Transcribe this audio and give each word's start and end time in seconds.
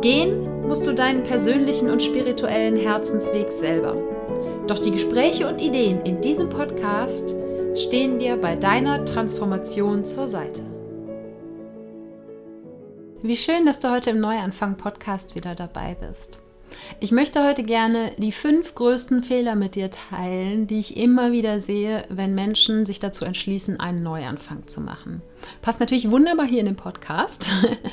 Gehen 0.00 0.68
musst 0.68 0.86
du 0.86 0.94
deinen 0.94 1.24
persönlichen 1.24 1.90
und 1.90 2.02
spirituellen 2.02 2.76
Herzensweg 2.76 3.50
selber. 3.50 3.96
Doch 4.68 4.78
die 4.78 4.92
Gespräche 4.92 5.48
und 5.48 5.60
Ideen 5.60 6.02
in 6.02 6.20
diesem 6.20 6.48
Podcast 6.48 7.34
stehen 7.74 8.18
dir 8.18 8.36
bei 8.36 8.54
deiner 8.54 9.04
Transformation 9.04 10.04
zur 10.04 10.28
Seite. 10.28 10.62
Wie 13.22 13.36
schön, 13.36 13.66
dass 13.66 13.80
du 13.80 13.90
heute 13.90 14.10
im 14.10 14.20
Neuanfang-Podcast 14.20 15.34
wieder 15.34 15.56
dabei 15.56 15.96
bist. 15.98 16.47
Ich 17.00 17.12
möchte 17.12 17.46
heute 17.46 17.62
gerne 17.62 18.12
die 18.18 18.32
fünf 18.32 18.74
größten 18.74 19.22
Fehler 19.22 19.54
mit 19.54 19.74
dir 19.74 19.90
teilen, 19.90 20.66
die 20.66 20.78
ich 20.78 20.96
immer 20.96 21.32
wieder 21.32 21.60
sehe, 21.60 22.04
wenn 22.08 22.34
Menschen 22.34 22.86
sich 22.86 23.00
dazu 23.00 23.24
entschließen, 23.24 23.78
einen 23.78 24.02
Neuanfang 24.02 24.66
zu 24.66 24.80
machen. 24.80 25.22
Passt 25.62 25.80
natürlich 25.80 26.10
wunderbar 26.10 26.46
hier 26.46 26.60
in 26.60 26.66
den 26.66 26.76
Podcast. 26.76 27.48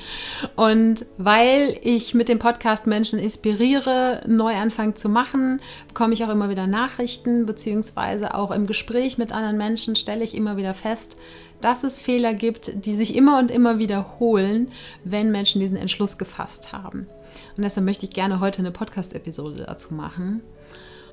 Und 0.55 1.05
weil 1.17 1.77
ich 1.83 2.13
mit 2.13 2.29
dem 2.29 2.39
Podcast 2.39 2.87
Menschen 2.87 3.19
inspiriere, 3.19 4.23
Neuanfang 4.27 4.95
zu 4.95 5.09
machen, 5.09 5.61
bekomme 5.87 6.13
ich 6.13 6.23
auch 6.23 6.29
immer 6.29 6.49
wieder 6.49 6.67
Nachrichten, 6.67 7.45
beziehungsweise 7.45 8.33
auch 8.33 8.51
im 8.51 8.67
Gespräch 8.67 9.17
mit 9.17 9.31
anderen 9.31 9.57
Menschen 9.57 9.95
stelle 9.95 10.23
ich 10.23 10.35
immer 10.35 10.57
wieder 10.57 10.73
fest, 10.73 11.17
dass 11.61 11.83
es 11.83 11.99
Fehler 11.99 12.33
gibt, 12.33 12.85
die 12.85 12.95
sich 12.95 13.15
immer 13.15 13.39
und 13.39 13.51
immer 13.51 13.79
wiederholen, 13.79 14.71
wenn 15.03 15.31
Menschen 15.31 15.61
diesen 15.61 15.77
Entschluss 15.77 16.17
gefasst 16.17 16.73
haben. 16.73 17.07
Und 17.57 17.63
deshalb 17.63 17.85
möchte 17.85 18.05
ich 18.05 18.13
gerne 18.13 18.39
heute 18.39 18.59
eine 18.59 18.71
Podcast-Episode 18.71 19.65
dazu 19.65 19.93
machen. 19.93 20.41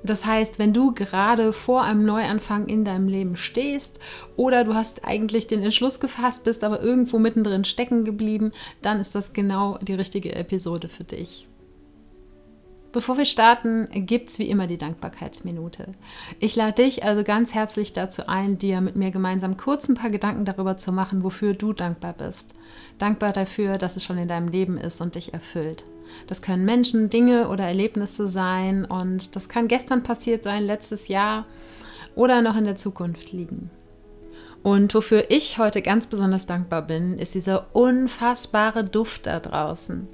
Das 0.04 0.26
heißt, 0.26 0.58
wenn 0.58 0.72
du 0.72 0.92
gerade 0.92 1.52
vor 1.52 1.82
einem 1.82 2.04
Neuanfang 2.04 2.66
in 2.66 2.84
deinem 2.84 3.06
Leben 3.06 3.36
stehst 3.36 4.00
oder 4.36 4.64
du 4.64 4.74
hast 4.74 5.04
eigentlich 5.04 5.46
den 5.46 5.62
Entschluss 5.62 6.00
gefasst, 6.00 6.42
bist 6.42 6.64
aber 6.64 6.82
irgendwo 6.82 7.18
mittendrin 7.18 7.64
stecken 7.64 8.04
geblieben, 8.04 8.52
dann 8.80 8.98
ist 8.98 9.14
das 9.14 9.32
genau 9.32 9.78
die 9.80 9.94
richtige 9.94 10.34
Episode 10.34 10.88
für 10.88 11.04
dich. 11.04 11.46
Bevor 12.90 13.16
wir 13.16 13.24
starten, 13.24 13.88
gibt 13.90 14.28
es 14.28 14.38
wie 14.38 14.50
immer 14.50 14.66
die 14.66 14.76
Dankbarkeitsminute. 14.76 15.86
Ich 16.40 16.56
lade 16.56 16.82
dich 16.82 17.04
also 17.04 17.24
ganz 17.24 17.54
herzlich 17.54 17.94
dazu 17.94 18.26
ein, 18.26 18.58
dir 18.58 18.82
mit 18.82 18.96
mir 18.96 19.10
gemeinsam 19.10 19.56
kurz 19.56 19.88
ein 19.88 19.94
paar 19.94 20.10
Gedanken 20.10 20.44
darüber 20.44 20.76
zu 20.76 20.92
machen, 20.92 21.24
wofür 21.24 21.54
du 21.54 21.72
dankbar 21.72 22.12
bist. 22.12 22.54
Dankbar 22.98 23.32
dafür, 23.32 23.78
dass 23.78 23.96
es 23.96 24.04
schon 24.04 24.18
in 24.18 24.28
deinem 24.28 24.48
Leben 24.48 24.76
ist 24.76 25.00
und 25.00 25.14
dich 25.14 25.32
erfüllt. 25.32 25.84
Das 26.26 26.42
können 26.42 26.64
Menschen, 26.64 27.10
Dinge 27.10 27.48
oder 27.48 27.64
Erlebnisse 27.64 28.28
sein 28.28 28.84
und 28.84 29.36
das 29.36 29.48
kann 29.48 29.68
gestern 29.68 30.02
passiert 30.02 30.42
sein, 30.42 30.64
letztes 30.64 31.08
Jahr 31.08 31.46
oder 32.14 32.42
noch 32.42 32.56
in 32.56 32.64
der 32.64 32.76
Zukunft 32.76 33.32
liegen. 33.32 33.70
Und 34.62 34.94
wofür 34.94 35.24
ich 35.28 35.58
heute 35.58 35.82
ganz 35.82 36.06
besonders 36.06 36.46
dankbar 36.46 36.82
bin, 36.82 37.18
ist 37.18 37.34
dieser 37.34 37.66
unfassbare 37.72 38.84
Duft 38.84 39.26
da 39.26 39.40
draußen. 39.40 40.06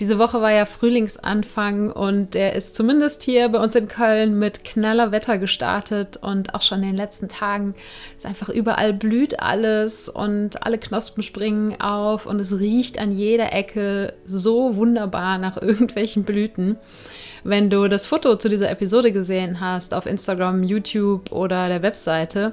Diese 0.00 0.18
Woche 0.18 0.40
war 0.40 0.50
ja 0.50 0.64
Frühlingsanfang 0.64 1.92
und 1.92 2.34
der 2.34 2.54
ist 2.54 2.74
zumindest 2.74 3.22
hier 3.22 3.48
bei 3.48 3.60
uns 3.60 3.76
in 3.76 3.86
Köln 3.86 4.40
mit 4.40 4.64
knaller 4.64 5.12
Wetter 5.12 5.38
gestartet 5.38 6.16
und 6.16 6.54
auch 6.54 6.62
schon 6.62 6.82
in 6.82 6.88
den 6.88 6.96
letzten 6.96 7.28
Tagen 7.28 7.74
ist 8.16 8.26
einfach 8.26 8.48
überall 8.48 8.92
blüht 8.92 9.38
alles 9.38 10.08
und 10.08 10.64
alle 10.64 10.78
Knospen 10.78 11.22
springen 11.22 11.80
auf 11.80 12.26
und 12.26 12.40
es 12.40 12.58
riecht 12.58 12.98
an 12.98 13.12
jeder 13.12 13.52
Ecke 13.52 14.14
so 14.24 14.74
wunderbar 14.74 15.38
nach 15.38 15.62
irgendwelchen 15.62 16.24
Blüten. 16.24 16.76
Wenn 17.44 17.70
du 17.70 17.86
das 17.86 18.06
Foto 18.06 18.36
zu 18.36 18.48
dieser 18.48 18.70
Episode 18.70 19.12
gesehen 19.12 19.60
hast 19.60 19.94
auf 19.94 20.06
Instagram, 20.06 20.64
YouTube 20.64 21.30
oder 21.30 21.68
der 21.68 21.82
Webseite, 21.82 22.52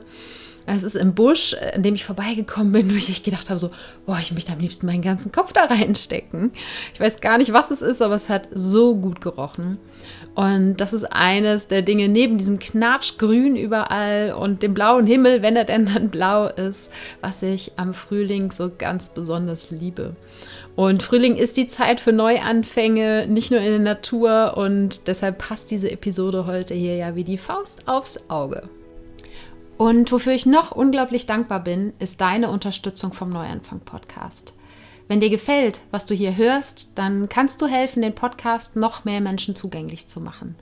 es 0.76 0.84
ist 0.84 0.96
im 0.96 1.14
Busch, 1.14 1.56
in 1.74 1.84
dem 1.84 1.96
ich 1.96 2.06
vorbeigekommen 2.06 2.72
bin, 2.72 2.92
wo 2.92 2.96
ich 2.96 3.24
gedacht 3.24 3.50
habe, 3.50 3.60
so, 3.60 3.72
boah, 4.06 4.18
ich 4.20 4.32
möchte 4.32 4.54
am 4.54 4.60
liebsten 4.60 4.86
meinen 4.86 5.02
ganzen 5.02 5.32
Kopf 5.32 5.54
da 5.54 5.66
reinstecken. 5.66 6.52
Ich 6.94 7.00
weiß 7.00 7.22
gar 7.22 7.38
nicht, 7.38 7.54
was 7.54 7.72
es 7.72 7.82
ist, 7.82 8.02
aber 8.02 8.16
es 8.16 8.30
hat 8.30 8.50
so 8.54 8.96
gut 8.96 9.22
gerochen. 9.22 9.78
Und 10.36 10.78
das 10.78 10.94
ist 10.94 11.04
eines 11.04 11.68
der 11.68 11.82
Dinge 11.82 12.08
neben 12.08 12.38
diesem 12.38 12.60
Knatschgrün 12.60 13.56
überall 13.56 14.32
und 14.32 14.64
dem 14.64 14.74
blauen 14.74 15.06
Himmel, 15.06 15.42
wenn 15.42 15.56
er 15.56 15.66
denn 15.66 15.88
dann 15.88 16.10
blau 16.10 16.48
ist, 16.48 16.92
was 17.22 17.42
ich 17.44 17.74
am 17.76 17.94
Frühling 17.94 18.52
so 18.52 18.72
ganz 18.76 19.10
besonders 19.10 19.72
liebe. 19.72 20.16
Und 20.76 21.04
Frühling 21.04 21.36
ist 21.36 21.58
die 21.58 21.68
Zeit 21.68 22.00
für 22.00 22.14
Neuanfänge, 22.14 23.28
nicht 23.28 23.52
nur 23.52 23.60
in 23.60 23.72
der 23.72 23.80
Natur 23.80 24.56
und 24.56 25.08
deshalb 25.08 25.40
passt 25.40 25.72
diese 25.72 25.92
Episode 25.92 26.46
heute 26.46 26.74
hier 26.74 26.96
ja 26.96 27.16
wie 27.16 27.26
die 27.26 27.38
Faust 27.38 27.88
aufs 27.88 28.30
Auge. 28.30 28.70
Und 29.80 30.12
wofür 30.12 30.34
ich 30.34 30.46
noch 30.46 30.74
unglaublich 30.74 31.26
dankbar 31.26 31.64
bin, 31.64 31.94
ist 32.00 32.20
deine 32.20 32.50
Unterstützung 32.50 33.14
vom 33.14 33.30
Neuanfang 33.30 33.80
Podcast. 33.80 34.58
Wenn 35.08 35.22
dir 35.22 35.30
gefällt, 35.30 35.80
was 35.90 36.06
du 36.06 36.14
hier 36.14 36.36
hörst, 36.36 36.98
dann 36.98 37.30
kannst 37.30 37.62
du 37.62 37.66
helfen, 37.66 38.02
den 38.02 38.14
Podcast 38.14 38.76
noch 38.76 39.06
mehr 39.06 39.22
Menschen 39.22 39.56
zugänglich 39.56 40.06
zu 40.08 40.20
machen. 40.20 40.58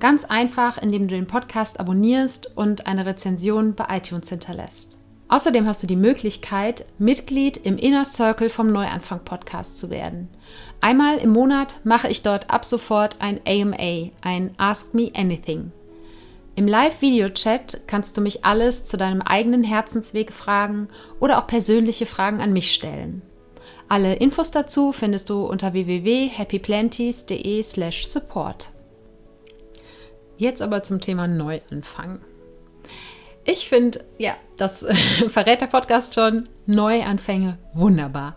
Ganz 0.00 0.24
einfach, 0.24 0.78
indem 0.78 1.08
du 1.08 1.14
den 1.14 1.26
Podcast 1.26 1.78
abonnierst 1.78 2.56
und 2.56 2.86
eine 2.86 3.04
Rezension 3.04 3.74
bei 3.74 3.98
iTunes 3.98 4.30
hinterlässt. 4.30 4.98
Außerdem 5.28 5.66
hast 5.66 5.82
du 5.82 5.86
die 5.86 5.94
Möglichkeit, 5.94 6.86
Mitglied 6.96 7.58
im 7.58 7.76
Inner 7.76 8.06
Circle 8.06 8.48
vom 8.48 8.72
Neuanfang 8.72 9.20
Podcast 9.26 9.78
zu 9.78 9.90
werden. 9.90 10.30
Einmal 10.80 11.18
im 11.18 11.32
Monat 11.32 11.82
mache 11.84 12.08
ich 12.08 12.22
dort 12.22 12.48
ab 12.48 12.64
sofort 12.64 13.16
ein 13.18 13.40
AMA, 13.46 14.08
ein 14.22 14.52
Ask 14.56 14.94
Me 14.94 15.10
Anything. 15.14 15.70
Im 16.56 16.68
Live-Video-Chat 16.68 17.88
kannst 17.88 18.16
du 18.16 18.20
mich 18.20 18.44
alles 18.44 18.84
zu 18.84 18.96
deinem 18.96 19.22
eigenen 19.22 19.64
Herzensweg 19.64 20.32
fragen 20.32 20.86
oder 21.18 21.38
auch 21.38 21.48
persönliche 21.48 22.06
Fragen 22.06 22.40
an 22.40 22.52
mich 22.52 22.72
stellen. 22.72 23.22
Alle 23.88 24.14
Infos 24.14 24.52
dazu 24.52 24.92
findest 24.92 25.30
du 25.30 25.46
unter 25.46 25.72
www.happyplanties.de/support. 25.72 28.70
Jetzt 30.36 30.62
aber 30.62 30.84
zum 30.84 31.00
Thema 31.00 31.26
Neuanfang. 31.26 32.20
Ich 33.44 33.68
finde, 33.68 34.04
ja, 34.18 34.36
das 34.56 34.86
verrät 35.28 35.60
der 35.60 35.66
Podcast 35.66 36.14
schon, 36.14 36.48
Neuanfänge 36.66 37.58
wunderbar. 37.72 38.36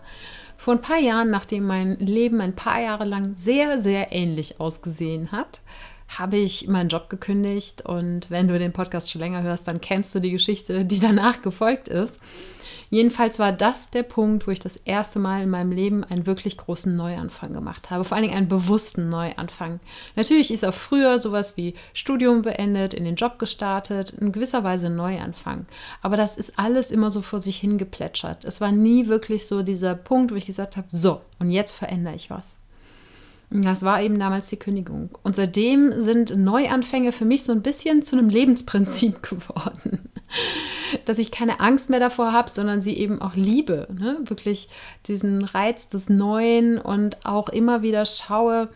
Vor 0.56 0.74
ein 0.74 0.82
paar 0.82 0.98
Jahren, 0.98 1.30
nachdem 1.30 1.66
mein 1.66 1.96
Leben 2.00 2.40
ein 2.40 2.56
paar 2.56 2.80
Jahre 2.80 3.04
lang 3.04 3.36
sehr, 3.36 3.80
sehr 3.80 4.10
ähnlich 4.12 4.58
ausgesehen 4.60 5.30
hat, 5.30 5.60
habe 6.08 6.38
ich 6.38 6.68
meinen 6.68 6.88
Job 6.88 7.10
gekündigt 7.10 7.82
und 7.82 8.30
wenn 8.30 8.48
du 8.48 8.58
den 8.58 8.72
Podcast 8.72 9.10
schon 9.10 9.20
länger 9.20 9.42
hörst, 9.42 9.68
dann 9.68 9.80
kennst 9.80 10.14
du 10.14 10.20
die 10.20 10.30
Geschichte, 10.30 10.84
die 10.84 11.00
danach 11.00 11.42
gefolgt 11.42 11.88
ist. 11.88 12.18
Jedenfalls 12.90 13.38
war 13.38 13.52
das 13.52 13.90
der 13.90 14.02
Punkt, 14.02 14.46
wo 14.46 14.50
ich 14.50 14.60
das 14.60 14.76
erste 14.76 15.18
Mal 15.18 15.42
in 15.42 15.50
meinem 15.50 15.72
Leben 15.72 16.04
einen 16.04 16.26
wirklich 16.26 16.56
großen 16.56 16.96
Neuanfang 16.96 17.52
gemacht 17.52 17.90
habe. 17.90 18.04
Vor 18.04 18.16
allen 18.16 18.24
Dingen 18.24 18.36
einen 18.36 18.48
bewussten 18.48 19.10
Neuanfang. 19.10 19.80
Natürlich 20.16 20.50
ist 20.50 20.64
auch 20.64 20.74
früher 20.74 21.18
sowas 21.18 21.56
wie 21.56 21.74
Studium 21.92 22.42
beendet, 22.42 22.94
in 22.94 23.04
den 23.04 23.16
Job 23.16 23.38
gestartet, 23.38 24.10
in 24.10 24.32
gewisser 24.32 24.64
Weise 24.64 24.88
Neuanfang. 24.88 25.66
Aber 26.00 26.16
das 26.16 26.38
ist 26.38 26.58
alles 26.58 26.90
immer 26.90 27.10
so 27.10 27.20
vor 27.20 27.40
sich 27.40 27.58
hingeplätschert. 27.58 28.44
Es 28.44 28.60
war 28.60 28.72
nie 28.72 29.08
wirklich 29.08 29.46
so 29.46 29.62
dieser 29.62 29.94
Punkt, 29.94 30.32
wo 30.32 30.36
ich 30.36 30.46
gesagt 30.46 30.76
habe, 30.78 30.88
so, 30.90 31.20
und 31.38 31.50
jetzt 31.50 31.72
verändere 31.72 32.14
ich 32.14 32.30
was. 32.30 32.58
Das 33.50 33.82
war 33.82 34.02
eben 34.02 34.18
damals 34.18 34.48
die 34.48 34.58
Kündigung. 34.58 35.08
Und 35.22 35.34
seitdem 35.34 36.00
sind 36.00 36.36
Neuanfänge 36.36 37.12
für 37.12 37.24
mich 37.24 37.44
so 37.44 37.52
ein 37.52 37.62
bisschen 37.62 38.02
zu 38.02 38.16
einem 38.16 38.28
Lebensprinzip 38.28 39.22
geworden. 39.28 40.10
Dass 41.06 41.18
ich 41.18 41.30
keine 41.30 41.58
Angst 41.60 41.88
mehr 41.88 42.00
davor 42.00 42.32
habe, 42.32 42.50
sondern 42.50 42.82
sie 42.82 42.94
eben 42.94 43.22
auch 43.22 43.34
liebe. 43.34 43.88
Ne? 43.90 44.18
Wirklich 44.24 44.68
diesen 45.06 45.42
Reiz 45.44 45.88
des 45.88 46.10
Neuen 46.10 46.78
und 46.78 47.24
auch 47.24 47.48
immer 47.48 47.80
wieder 47.80 48.04
schaue, 48.04 48.68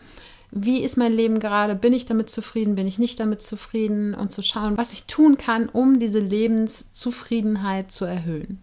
wie 0.55 0.83
ist 0.83 0.97
mein 0.97 1.13
Leben 1.13 1.39
gerade? 1.39 1.75
Bin 1.75 1.93
ich 1.93 2.05
damit 2.05 2.29
zufrieden? 2.29 2.75
Bin 2.75 2.87
ich 2.87 2.99
nicht 2.99 3.19
damit 3.19 3.41
zufrieden? 3.41 4.13
Und 4.13 4.31
zu 4.31 4.43
schauen, 4.43 4.77
was 4.77 4.93
ich 4.93 5.05
tun 5.05 5.37
kann, 5.37 5.67
um 5.67 5.99
diese 5.99 6.19
Lebenszufriedenheit 6.19 7.91
zu 7.91 8.05
erhöhen. 8.05 8.61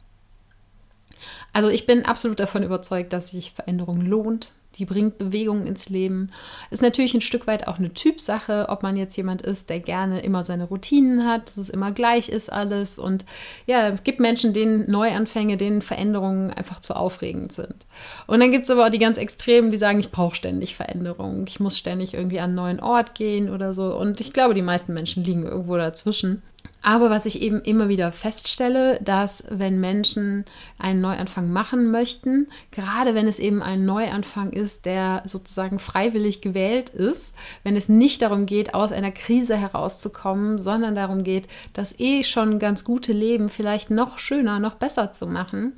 Also 1.53 1.69
ich 1.69 1.87
bin 1.87 2.05
absolut 2.05 2.39
davon 2.39 2.62
überzeugt, 2.62 3.12
dass 3.12 3.31
sich 3.31 3.53
Veränderung 3.53 4.01
lohnt, 4.03 4.53
die 4.77 4.85
bringt 4.85 5.19
Bewegung 5.19 5.67
ins 5.67 5.89
Leben. 5.89 6.31
Ist 6.71 6.83
natürlich 6.83 7.15
ein 7.15 7.21
Stück 7.21 7.47
weit 7.47 7.67
auch 7.67 7.79
eine 7.79 7.93
Typsache, 7.93 8.67
ob 8.69 8.83
man 8.83 8.97
jetzt 8.97 9.17
jemand 9.17 9.43
ist, 9.43 9.69
der 9.69 9.81
gerne 9.81 10.21
immer 10.21 10.45
seine 10.45 10.65
Routinen 10.65 11.27
hat, 11.27 11.49
dass 11.49 11.57
es 11.57 11.71
immer 11.71 11.93
gleich 11.93 12.29
ist 12.29 12.53
alles. 12.53 12.99
Und 12.99 13.25
ja, 13.67 13.89
es 13.89 14.05
gibt 14.05 14.21
Menschen, 14.21 14.53
denen 14.53 14.91
Neuanfänge, 14.91 15.57
denen 15.57 15.83
Veränderungen 15.83 16.51
einfach 16.51 16.81
zu 16.81 16.95
aufregend 16.95 17.53
sind. 17.53 17.87
Und 18.27 18.41
dann 18.41 18.53
gibt 18.53 18.65
es 18.65 18.71
aber 18.71 18.87
auch 18.87 18.91
die 18.91 18.99
ganz 18.99 19.19
Extremen, 19.19 19.71
die 19.71 19.77
sagen, 19.77 20.01
ich 20.01 20.11
brauche 20.11 20.37
ständig 20.37 20.77
Veränderungen, 20.77 21.47
ich 21.47 21.61
muss 21.61 21.77
ständig 21.77 22.15
irgendwie 22.15 22.39
an 22.39 22.51
einen 22.51 22.55
neuen 22.55 22.81
Ort 22.81 23.15
gehen 23.15 23.51
oder 23.51 23.75
so. 23.75 23.97
Und 23.97 24.21
ich 24.21 24.33
glaube, 24.33 24.55
die 24.55 24.63
meisten 24.63 24.95
Menschen 24.95 25.25
liegen 25.25 25.45
irgendwo 25.45 25.77
dazwischen. 25.77 26.43
Aber 26.83 27.11
was 27.11 27.27
ich 27.27 27.43
eben 27.43 27.61
immer 27.61 27.89
wieder 27.91 28.11
feststelle, 28.11 28.99
dass 29.03 29.45
wenn 29.51 29.81
Menschen 29.81 30.47
einen 30.79 31.03
Neuanfang 31.03 31.53
machen 31.53 31.91
möchten, 31.91 32.49
gerade 32.71 33.15
wenn 33.15 33.29
es 33.29 33.39
eben 33.39 33.62
ein 33.62 33.85
Neuanfang 33.85 34.53
ist, 34.53 34.87
der 34.87 35.23
sozusagen 35.27 35.79
freiwillig 35.79 36.41
gewählt 36.41 36.89
ist, 36.89 37.35
wenn 37.65 37.77
es 37.77 37.91
nicht 37.91 38.23
darum 38.23 38.47
geht, 38.47 38.73
aus 38.73 38.93
einer 38.93 39.12
Krise 39.12 39.57
herauszukommen, 39.57 40.59
sondern 40.59 40.95
darum 40.95 41.23
geht, 41.23 41.49
das 41.75 41.99
eh 42.01 42.25
schon 42.25 42.59
ganz 42.59 42.83
gute 42.83 43.12
Leben 43.12 43.51
vielleicht 43.51 43.91
noch 43.91 44.19
schöner, 44.19 44.59
noch 44.59 44.75
besser 44.75 45.12
zu 45.12 45.27
machen, 45.27 45.75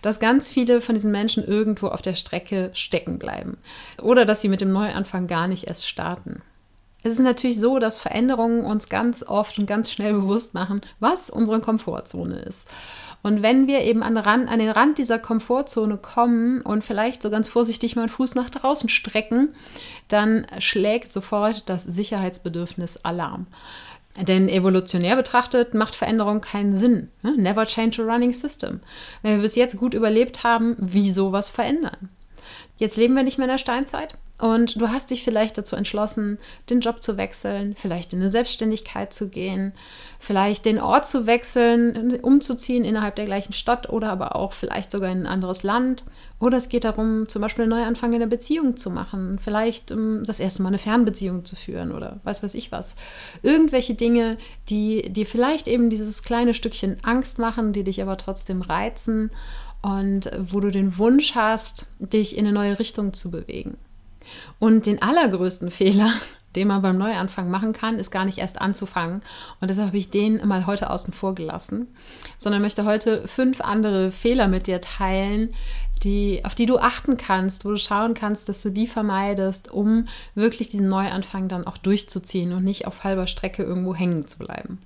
dass 0.00 0.20
ganz 0.20 0.48
viele 0.48 0.80
von 0.80 0.94
diesen 0.94 1.12
Menschen 1.12 1.44
irgendwo 1.44 1.88
auf 1.88 2.00
der 2.00 2.14
Strecke 2.14 2.70
stecken 2.72 3.18
bleiben 3.18 3.58
oder 4.00 4.24
dass 4.24 4.40
sie 4.40 4.48
mit 4.48 4.62
dem 4.62 4.72
Neuanfang 4.72 5.26
gar 5.26 5.48
nicht 5.48 5.64
erst 5.64 5.86
starten. 5.86 6.40
Es 7.02 7.14
ist 7.14 7.20
natürlich 7.20 7.58
so, 7.58 7.78
dass 7.78 7.98
Veränderungen 7.98 8.64
uns 8.64 8.88
ganz 8.88 9.22
oft 9.22 9.58
und 9.58 9.66
ganz 9.66 9.90
schnell 9.90 10.12
bewusst 10.12 10.54
machen, 10.54 10.82
was 10.98 11.30
unsere 11.30 11.60
Komfortzone 11.60 12.38
ist. 12.40 12.66
Und 13.22 13.42
wenn 13.42 13.66
wir 13.66 13.82
eben 13.82 14.02
an 14.02 14.14
den, 14.14 14.24
Rand, 14.24 14.48
an 14.48 14.58
den 14.58 14.70
Rand 14.70 14.98
dieser 14.98 15.18
Komfortzone 15.18 15.98
kommen 15.98 16.62
und 16.62 16.84
vielleicht 16.84 17.22
so 17.22 17.30
ganz 17.30 17.48
vorsichtig 17.48 17.96
mal 17.96 18.02
einen 18.02 18.10
Fuß 18.10 18.34
nach 18.34 18.48
draußen 18.48 18.88
strecken, 18.88 19.54
dann 20.08 20.46
schlägt 20.58 21.12
sofort 21.12 21.68
das 21.68 21.84
Sicherheitsbedürfnis 21.84 22.98
Alarm. 22.98 23.46
Denn 24.16 24.48
evolutionär 24.48 25.16
betrachtet 25.16 25.74
macht 25.74 25.94
Veränderung 25.94 26.40
keinen 26.40 26.76
Sinn. 26.76 27.10
Ne? 27.22 27.34
Never 27.36 27.64
change 27.64 28.02
a 28.02 28.04
running 28.04 28.32
system. 28.32 28.80
Wenn 29.22 29.36
wir 29.36 29.42
bis 29.42 29.54
jetzt 29.54 29.76
gut 29.76 29.94
überlebt 29.94 30.42
haben, 30.42 30.76
wieso 30.78 31.32
was 31.32 31.48
verändern? 31.48 32.08
Jetzt 32.76 32.96
leben 32.96 33.14
wir 33.14 33.22
nicht 33.22 33.38
mehr 33.38 33.46
in 33.46 33.52
der 33.52 33.58
Steinzeit 33.58 34.16
und 34.40 34.80
du 34.80 34.88
hast 34.88 35.10
dich 35.10 35.22
vielleicht 35.22 35.58
dazu 35.58 35.76
entschlossen, 35.76 36.38
den 36.70 36.80
Job 36.80 37.02
zu 37.02 37.18
wechseln, 37.18 37.74
vielleicht 37.76 38.12
in 38.12 38.20
eine 38.20 38.30
Selbstständigkeit 38.30 39.12
zu 39.12 39.28
gehen, 39.28 39.72
vielleicht 40.18 40.64
den 40.64 40.80
Ort 40.80 41.06
zu 41.06 41.26
wechseln, 41.26 42.18
umzuziehen 42.22 42.84
innerhalb 42.84 43.16
der 43.16 43.26
gleichen 43.26 43.52
Stadt 43.52 43.90
oder 43.90 44.10
aber 44.10 44.36
auch 44.36 44.52
vielleicht 44.54 44.90
sogar 44.90 45.10
in 45.10 45.22
ein 45.22 45.26
anderes 45.26 45.62
Land. 45.62 46.04
Oder 46.38 46.56
es 46.56 46.70
geht 46.70 46.84
darum, 46.84 47.28
zum 47.28 47.42
Beispiel 47.42 47.64
einen 47.64 47.70
Neuanfang 47.70 48.14
in 48.14 48.20
der 48.20 48.26
Beziehung 48.26 48.78
zu 48.78 48.88
machen, 48.88 49.38
vielleicht 49.42 49.92
um 49.92 50.24
das 50.24 50.40
erste 50.40 50.62
Mal 50.62 50.68
eine 50.68 50.78
Fernbeziehung 50.78 51.44
zu 51.44 51.54
führen 51.54 51.92
oder 51.92 52.20
weiß 52.24 52.42
weiß 52.42 52.54
ich 52.54 52.72
was. 52.72 52.96
Irgendwelche 53.42 53.94
Dinge, 53.94 54.38
die 54.70 55.12
dir 55.12 55.26
vielleicht 55.26 55.68
eben 55.68 55.90
dieses 55.90 56.22
kleine 56.22 56.54
Stückchen 56.54 56.96
Angst 57.02 57.38
machen, 57.38 57.74
die 57.74 57.84
dich 57.84 58.00
aber 58.00 58.16
trotzdem 58.16 58.62
reizen 58.62 59.30
und 59.82 60.30
wo 60.38 60.60
du 60.60 60.70
den 60.70 60.96
Wunsch 60.96 61.34
hast, 61.34 61.88
dich 61.98 62.38
in 62.38 62.46
eine 62.46 62.54
neue 62.54 62.78
Richtung 62.78 63.12
zu 63.12 63.30
bewegen. 63.30 63.76
Und 64.58 64.86
den 64.86 65.02
allergrößten 65.02 65.70
Fehler, 65.70 66.12
den 66.56 66.68
man 66.68 66.82
beim 66.82 66.98
Neuanfang 66.98 67.50
machen 67.50 67.72
kann, 67.72 67.98
ist 67.98 68.10
gar 68.10 68.24
nicht 68.24 68.38
erst 68.38 68.60
anzufangen. 68.60 69.22
Und 69.60 69.70
deshalb 69.70 69.88
habe 69.88 69.98
ich 69.98 70.10
den 70.10 70.46
mal 70.46 70.66
heute 70.66 70.90
außen 70.90 71.12
vor 71.12 71.34
gelassen, 71.34 71.86
sondern 72.38 72.62
möchte 72.62 72.84
heute 72.84 73.26
fünf 73.28 73.60
andere 73.60 74.10
Fehler 74.10 74.48
mit 74.48 74.66
dir 74.66 74.80
teilen, 74.80 75.54
die, 76.02 76.44
auf 76.44 76.54
die 76.54 76.66
du 76.66 76.78
achten 76.78 77.16
kannst, 77.16 77.64
wo 77.64 77.70
du 77.70 77.76
schauen 77.76 78.14
kannst, 78.14 78.48
dass 78.48 78.62
du 78.62 78.70
die 78.70 78.86
vermeidest, 78.86 79.70
um 79.70 80.08
wirklich 80.34 80.68
diesen 80.68 80.88
Neuanfang 80.88 81.48
dann 81.48 81.66
auch 81.66 81.76
durchzuziehen 81.76 82.52
und 82.52 82.64
nicht 82.64 82.86
auf 82.86 83.04
halber 83.04 83.26
Strecke 83.26 83.62
irgendwo 83.62 83.94
hängen 83.94 84.26
zu 84.26 84.38
bleiben. 84.38 84.80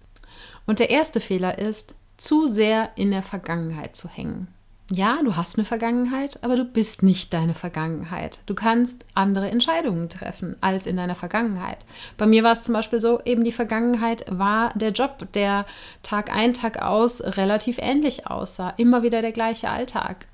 Und 0.67 0.81
der 0.81 0.91
erste 0.91 1.21
Fehler 1.21 1.59
ist, 1.59 1.97
zu 2.17 2.47
sehr 2.47 2.91
in 2.97 3.11
der 3.11 3.23
Vergangenheit 3.23 3.97
zu 3.97 4.09
hängen 4.09 4.49
ja, 4.93 5.19
du 5.25 5.35
hast 5.35 5.57
eine 5.57 5.65
Vergangenheit, 5.65 6.39
aber 6.43 6.57
du 6.57 6.65
bist 6.65 7.03
nicht 7.03 7.33
deine 7.33 7.55
Vergangenheit. 7.55 8.41
Du 8.45 8.55
kannst 8.55 9.07
andere 9.15 9.51
Entscheidungen 9.51 10.11
treffen 10.11 10.57
als 10.61 10.87
in 10.87 10.99
deiner 10.99 11.15
Vergangenheit. 11.15 11.79
Bei 12.19 12.27
mir 12.27 12.43
war 12.43 12.53
es 12.53 12.65
zum 12.65 12.75
Beispiel 12.75 13.01
so, 13.01 13.19
eben 13.25 13.45
die 13.45 13.53
Vergangenheit 13.53 14.27
war 14.29 14.75
der 14.75 14.91
Job, 14.91 15.27
der 15.33 15.65
Tag 16.03 16.35
ein, 16.35 16.53
Tag 16.53 16.83
aus 16.83 17.23
relativ 17.23 17.79
ähnlich 17.79 18.27
aussah. 18.27 18.75
Immer 18.77 19.03
wieder 19.03 19.23
der 19.23 19.33
gleiche 19.33 19.71
Alltag. 19.71 20.27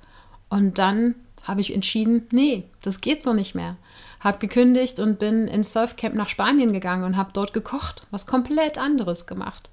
Und 0.49 0.77
dann 0.79 1.15
habe 1.43 1.61
ich 1.61 1.73
entschieden, 1.73 2.27
nee, 2.31 2.65
das 2.81 2.99
geht 2.99 3.23
so 3.23 3.33
nicht 3.33 3.55
mehr. 3.55 3.77
Habe 4.19 4.39
gekündigt 4.39 4.99
und 4.99 5.17
bin 5.17 5.47
ins 5.47 5.71
Surfcamp 5.71 6.13
nach 6.13 6.27
Spanien 6.27 6.73
gegangen 6.73 7.05
und 7.05 7.15
habe 7.15 7.31
dort 7.31 7.53
gekocht, 7.53 8.05
was 8.11 8.27
komplett 8.27 8.77
anderes 8.77 9.27
gemacht. 9.27 9.69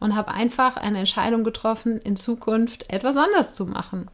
Und 0.00 0.16
habe 0.16 0.32
einfach 0.32 0.76
eine 0.76 0.98
Entscheidung 0.98 1.44
getroffen, 1.44 1.98
in 1.98 2.16
Zukunft 2.16 2.92
etwas 2.92 3.16
anders 3.16 3.54
zu 3.54 3.66
machen. 3.66 4.10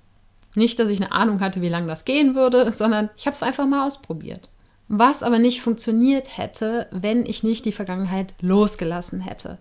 Nicht, 0.55 0.79
dass 0.79 0.91
ich 0.91 1.01
eine 1.01 1.13
Ahnung 1.13 1.41
hatte, 1.41 1.61
wie 1.61 1.69
lange 1.69 1.87
das 1.87 2.05
gehen 2.05 2.35
würde, 2.35 2.71
sondern 2.71 3.11
ich 3.17 3.27
habe 3.27 3.35
es 3.35 3.43
einfach 3.43 3.67
mal 3.67 3.87
ausprobiert. 3.87 4.51
Was 4.89 5.23
aber 5.23 5.39
nicht 5.39 5.63
funktioniert 5.63 6.37
hätte, 6.37 6.87
wenn 6.91 7.25
ich 7.25 7.43
nicht 7.43 7.65
die 7.65 7.73
Vergangenheit 7.73 8.35
losgelassen 8.41 9.21
hätte. 9.21 9.59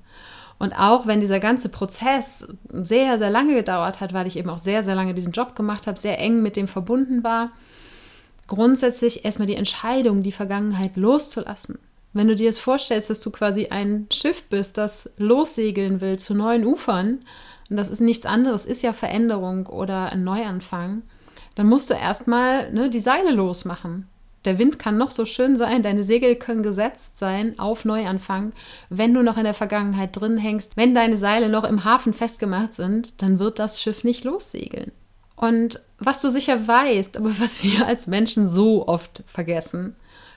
Und 0.59 0.73
auch 0.73 1.07
wenn 1.07 1.21
dieser 1.21 1.39
ganze 1.39 1.69
Prozess 1.69 2.47
sehr, 2.71 3.17
sehr 3.17 3.31
lange 3.31 3.55
gedauert 3.55 3.99
hat, 3.99 4.13
weil 4.13 4.27
ich 4.27 4.37
eben 4.37 4.49
auch 4.49 4.59
sehr, 4.59 4.83
sehr 4.83 4.93
lange 4.93 5.13
diesen 5.13 5.31
Job 5.31 5.55
gemacht 5.55 5.87
habe, 5.87 5.97
sehr 5.97 6.19
eng 6.19 6.41
mit 6.43 6.55
dem 6.55 6.67
verbunden 6.67 7.23
war, 7.23 7.51
grundsätzlich 8.47 9.25
erstmal 9.25 9.47
die 9.47 9.55
Entscheidung, 9.55 10.21
die 10.21 10.31
Vergangenheit 10.31 10.97
loszulassen. 10.97 11.79
Wenn 12.13 12.27
du 12.27 12.35
dir 12.35 12.49
es 12.49 12.59
vorstellst, 12.59 13.09
dass 13.09 13.21
du 13.21 13.31
quasi 13.31 13.67
ein 13.67 14.07
Schiff 14.11 14.43
bist, 14.49 14.77
das 14.77 15.09
lossegeln 15.17 16.01
will 16.01 16.19
zu 16.19 16.35
neuen 16.35 16.65
Ufern, 16.65 17.19
und 17.71 17.77
das 17.77 17.87
ist 17.87 18.01
nichts 18.01 18.25
anderes, 18.25 18.65
ist 18.65 18.83
ja 18.83 18.91
Veränderung 18.91 19.65
oder 19.65 20.11
ein 20.11 20.25
Neuanfang, 20.25 21.03
dann 21.55 21.67
musst 21.67 21.89
du 21.89 21.93
erstmal 21.93 22.71
ne, 22.73 22.89
die 22.89 22.99
Seile 22.99 23.31
losmachen. 23.31 24.09
Der 24.43 24.59
Wind 24.59 24.77
kann 24.77 24.97
noch 24.97 25.09
so 25.09 25.25
schön 25.25 25.55
sein, 25.55 25.81
deine 25.81 26.03
Segel 26.03 26.35
können 26.35 26.63
gesetzt 26.63 27.17
sein 27.17 27.57
auf 27.59 27.85
Neuanfang. 27.85 28.51
Wenn 28.89 29.13
du 29.13 29.23
noch 29.23 29.37
in 29.37 29.45
der 29.45 29.53
Vergangenheit 29.53 30.19
drin 30.19 30.37
hängst, 30.37 30.75
wenn 30.75 30.93
deine 30.93 31.15
Seile 31.15 31.47
noch 31.47 31.63
im 31.63 31.85
Hafen 31.85 32.11
festgemacht 32.11 32.73
sind, 32.73 33.21
dann 33.21 33.39
wird 33.39 33.57
das 33.57 33.81
Schiff 33.81 34.03
nicht 34.03 34.25
lossegeln. 34.25 34.91
Und 35.37 35.81
was 35.97 36.21
du 36.21 36.29
sicher 36.29 36.67
weißt, 36.67 37.15
aber 37.15 37.29
was 37.39 37.63
wir 37.63 37.87
als 37.87 38.05
Menschen 38.05 38.49
so 38.49 38.85
oft 38.85 39.23
vergessen, 39.27 39.95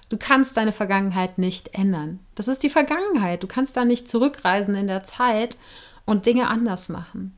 du 0.09 0.19
kannst 0.19 0.57
deine 0.57 0.73
Vergangenheit 0.73 1.39
nicht 1.39 1.75
ändern. 1.75 2.21
Das 2.37 2.47
ist 2.47 2.63
die 2.63 2.71
Vergangenheit. 2.71 3.43
Du 3.43 3.49
kannst 3.49 3.77
da 3.77 3.85
nicht 3.85 4.07
zurückreisen 4.07 4.77
in 4.77 4.87
der 4.87 5.03
Zeit 5.03 5.57
und 6.07 6.27
Dinge 6.27 6.49
anders 6.49 6.89
machen. 6.89 7.37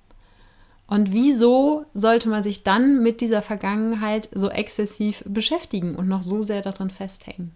Und 0.86 1.12
wieso 1.12 1.84
sollte 1.94 2.28
man 2.28 2.42
sich 2.42 2.62
dann 2.62 3.02
mit 3.02 3.20
dieser 3.20 3.42
Vergangenheit 3.42 4.28
so 4.32 4.48
exzessiv 4.48 5.24
beschäftigen 5.26 5.96
und 5.96 6.06
noch 6.08 6.22
so 6.22 6.42
sehr 6.42 6.62
darin 6.62 6.90
festhängen? 6.90 7.52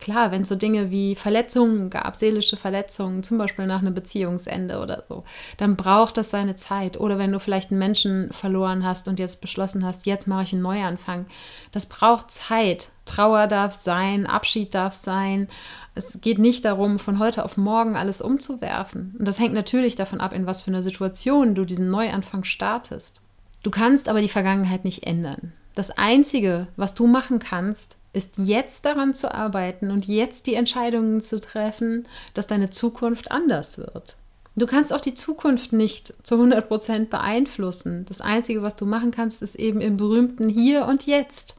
Klar, 0.00 0.30
wenn 0.30 0.42
es 0.42 0.48
so 0.48 0.54
Dinge 0.54 0.90
wie 0.90 1.14
Verletzungen 1.14 1.90
gab, 1.90 2.16
seelische 2.16 2.56
Verletzungen, 2.56 3.22
zum 3.22 3.38
Beispiel 3.38 3.66
nach 3.66 3.80
einem 3.80 3.94
Beziehungsende 3.94 4.80
oder 4.80 5.04
so, 5.04 5.24
dann 5.58 5.76
braucht 5.76 6.16
das 6.16 6.30
seine 6.30 6.56
Zeit. 6.56 6.98
Oder 6.98 7.18
wenn 7.18 7.32
du 7.32 7.38
vielleicht 7.38 7.70
einen 7.70 7.78
Menschen 7.78 8.32
verloren 8.32 8.84
hast 8.84 9.08
und 9.08 9.18
jetzt 9.18 9.40
beschlossen 9.40 9.84
hast, 9.84 10.06
jetzt 10.06 10.26
mache 10.26 10.44
ich 10.44 10.52
einen 10.52 10.62
Neuanfang, 10.62 11.26
das 11.72 11.86
braucht 11.86 12.30
Zeit. 12.30 12.88
Trauer 13.04 13.46
darf 13.46 13.74
sein, 13.74 14.26
Abschied 14.26 14.74
darf 14.74 14.94
sein. 14.94 15.48
Es 15.94 16.20
geht 16.20 16.38
nicht 16.38 16.64
darum, 16.64 16.98
von 16.98 17.18
heute 17.18 17.44
auf 17.44 17.56
morgen 17.56 17.96
alles 17.96 18.22
umzuwerfen. 18.22 19.16
Und 19.18 19.26
das 19.26 19.40
hängt 19.40 19.54
natürlich 19.54 19.96
davon 19.96 20.20
ab, 20.20 20.32
in 20.32 20.46
was 20.46 20.62
für 20.62 20.70
einer 20.70 20.82
Situation 20.82 21.54
du 21.54 21.64
diesen 21.64 21.90
Neuanfang 21.90 22.44
startest. 22.44 23.22
Du 23.62 23.70
kannst 23.70 24.08
aber 24.08 24.22
die 24.22 24.28
Vergangenheit 24.28 24.84
nicht 24.84 25.06
ändern. 25.06 25.52
Das 25.74 25.90
Einzige, 25.90 26.68
was 26.76 26.94
du 26.94 27.06
machen 27.06 27.38
kannst, 27.38 27.98
ist 28.12 28.38
jetzt 28.38 28.84
daran 28.84 29.14
zu 29.14 29.32
arbeiten 29.32 29.90
und 29.90 30.06
jetzt 30.06 30.46
die 30.46 30.54
Entscheidungen 30.54 31.20
zu 31.20 31.40
treffen, 31.40 32.08
dass 32.34 32.46
deine 32.46 32.70
Zukunft 32.70 33.30
anders 33.30 33.78
wird. 33.78 34.16
Du 34.56 34.66
kannst 34.66 34.92
auch 34.92 35.00
die 35.00 35.14
Zukunft 35.14 35.72
nicht 35.72 36.12
zu 36.22 36.34
100% 36.34 37.06
beeinflussen. 37.08 38.04
Das 38.08 38.20
Einzige, 38.20 38.62
was 38.62 38.76
du 38.76 38.84
machen 38.84 39.12
kannst, 39.12 39.42
ist 39.42 39.54
eben 39.54 39.80
im 39.80 39.96
berühmten 39.96 40.48
Hier 40.48 40.86
und 40.86 41.06
Jetzt 41.06 41.56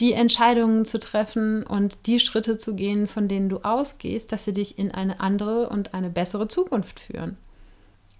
die 0.00 0.12
Entscheidungen 0.12 0.84
zu 0.84 0.98
treffen 0.98 1.62
und 1.64 2.06
die 2.06 2.18
Schritte 2.18 2.58
zu 2.58 2.74
gehen, 2.74 3.06
von 3.06 3.28
denen 3.28 3.48
du 3.48 3.58
ausgehst, 3.58 4.32
dass 4.32 4.44
sie 4.44 4.52
dich 4.52 4.78
in 4.78 4.90
eine 4.90 5.20
andere 5.20 5.68
und 5.68 5.94
eine 5.94 6.10
bessere 6.10 6.48
Zukunft 6.48 6.98
führen. 6.98 7.36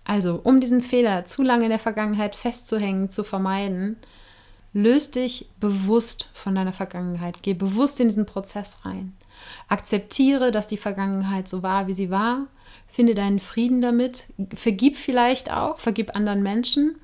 Also, 0.04 0.40
um 0.44 0.60
diesen 0.60 0.82
Fehler 0.82 1.24
zu 1.24 1.42
lange 1.42 1.64
in 1.64 1.70
der 1.70 1.78
Vergangenheit 1.78 2.36
festzuhängen, 2.36 3.10
zu 3.10 3.24
vermeiden, 3.24 3.96
löst 4.74 5.14
dich 5.14 5.48
bewusst 5.60 6.28
von 6.34 6.54
deiner 6.54 6.72
Vergangenheit. 6.72 7.42
Geh 7.42 7.54
bewusst 7.54 8.00
in 8.00 8.08
diesen 8.08 8.26
Prozess 8.26 8.84
rein. 8.84 9.16
Akzeptiere, 9.68 10.50
dass 10.50 10.66
die 10.66 10.76
Vergangenheit 10.76 11.48
so 11.48 11.62
war, 11.62 11.86
wie 11.86 11.94
sie 11.94 12.10
war. 12.10 12.46
Finde 12.88 13.14
deinen 13.14 13.40
Frieden 13.40 13.80
damit. 13.80 14.26
Vergib 14.54 14.96
vielleicht 14.96 15.50
auch, 15.50 15.78
vergib 15.78 16.14
anderen 16.14 16.42
Menschen. 16.42 16.96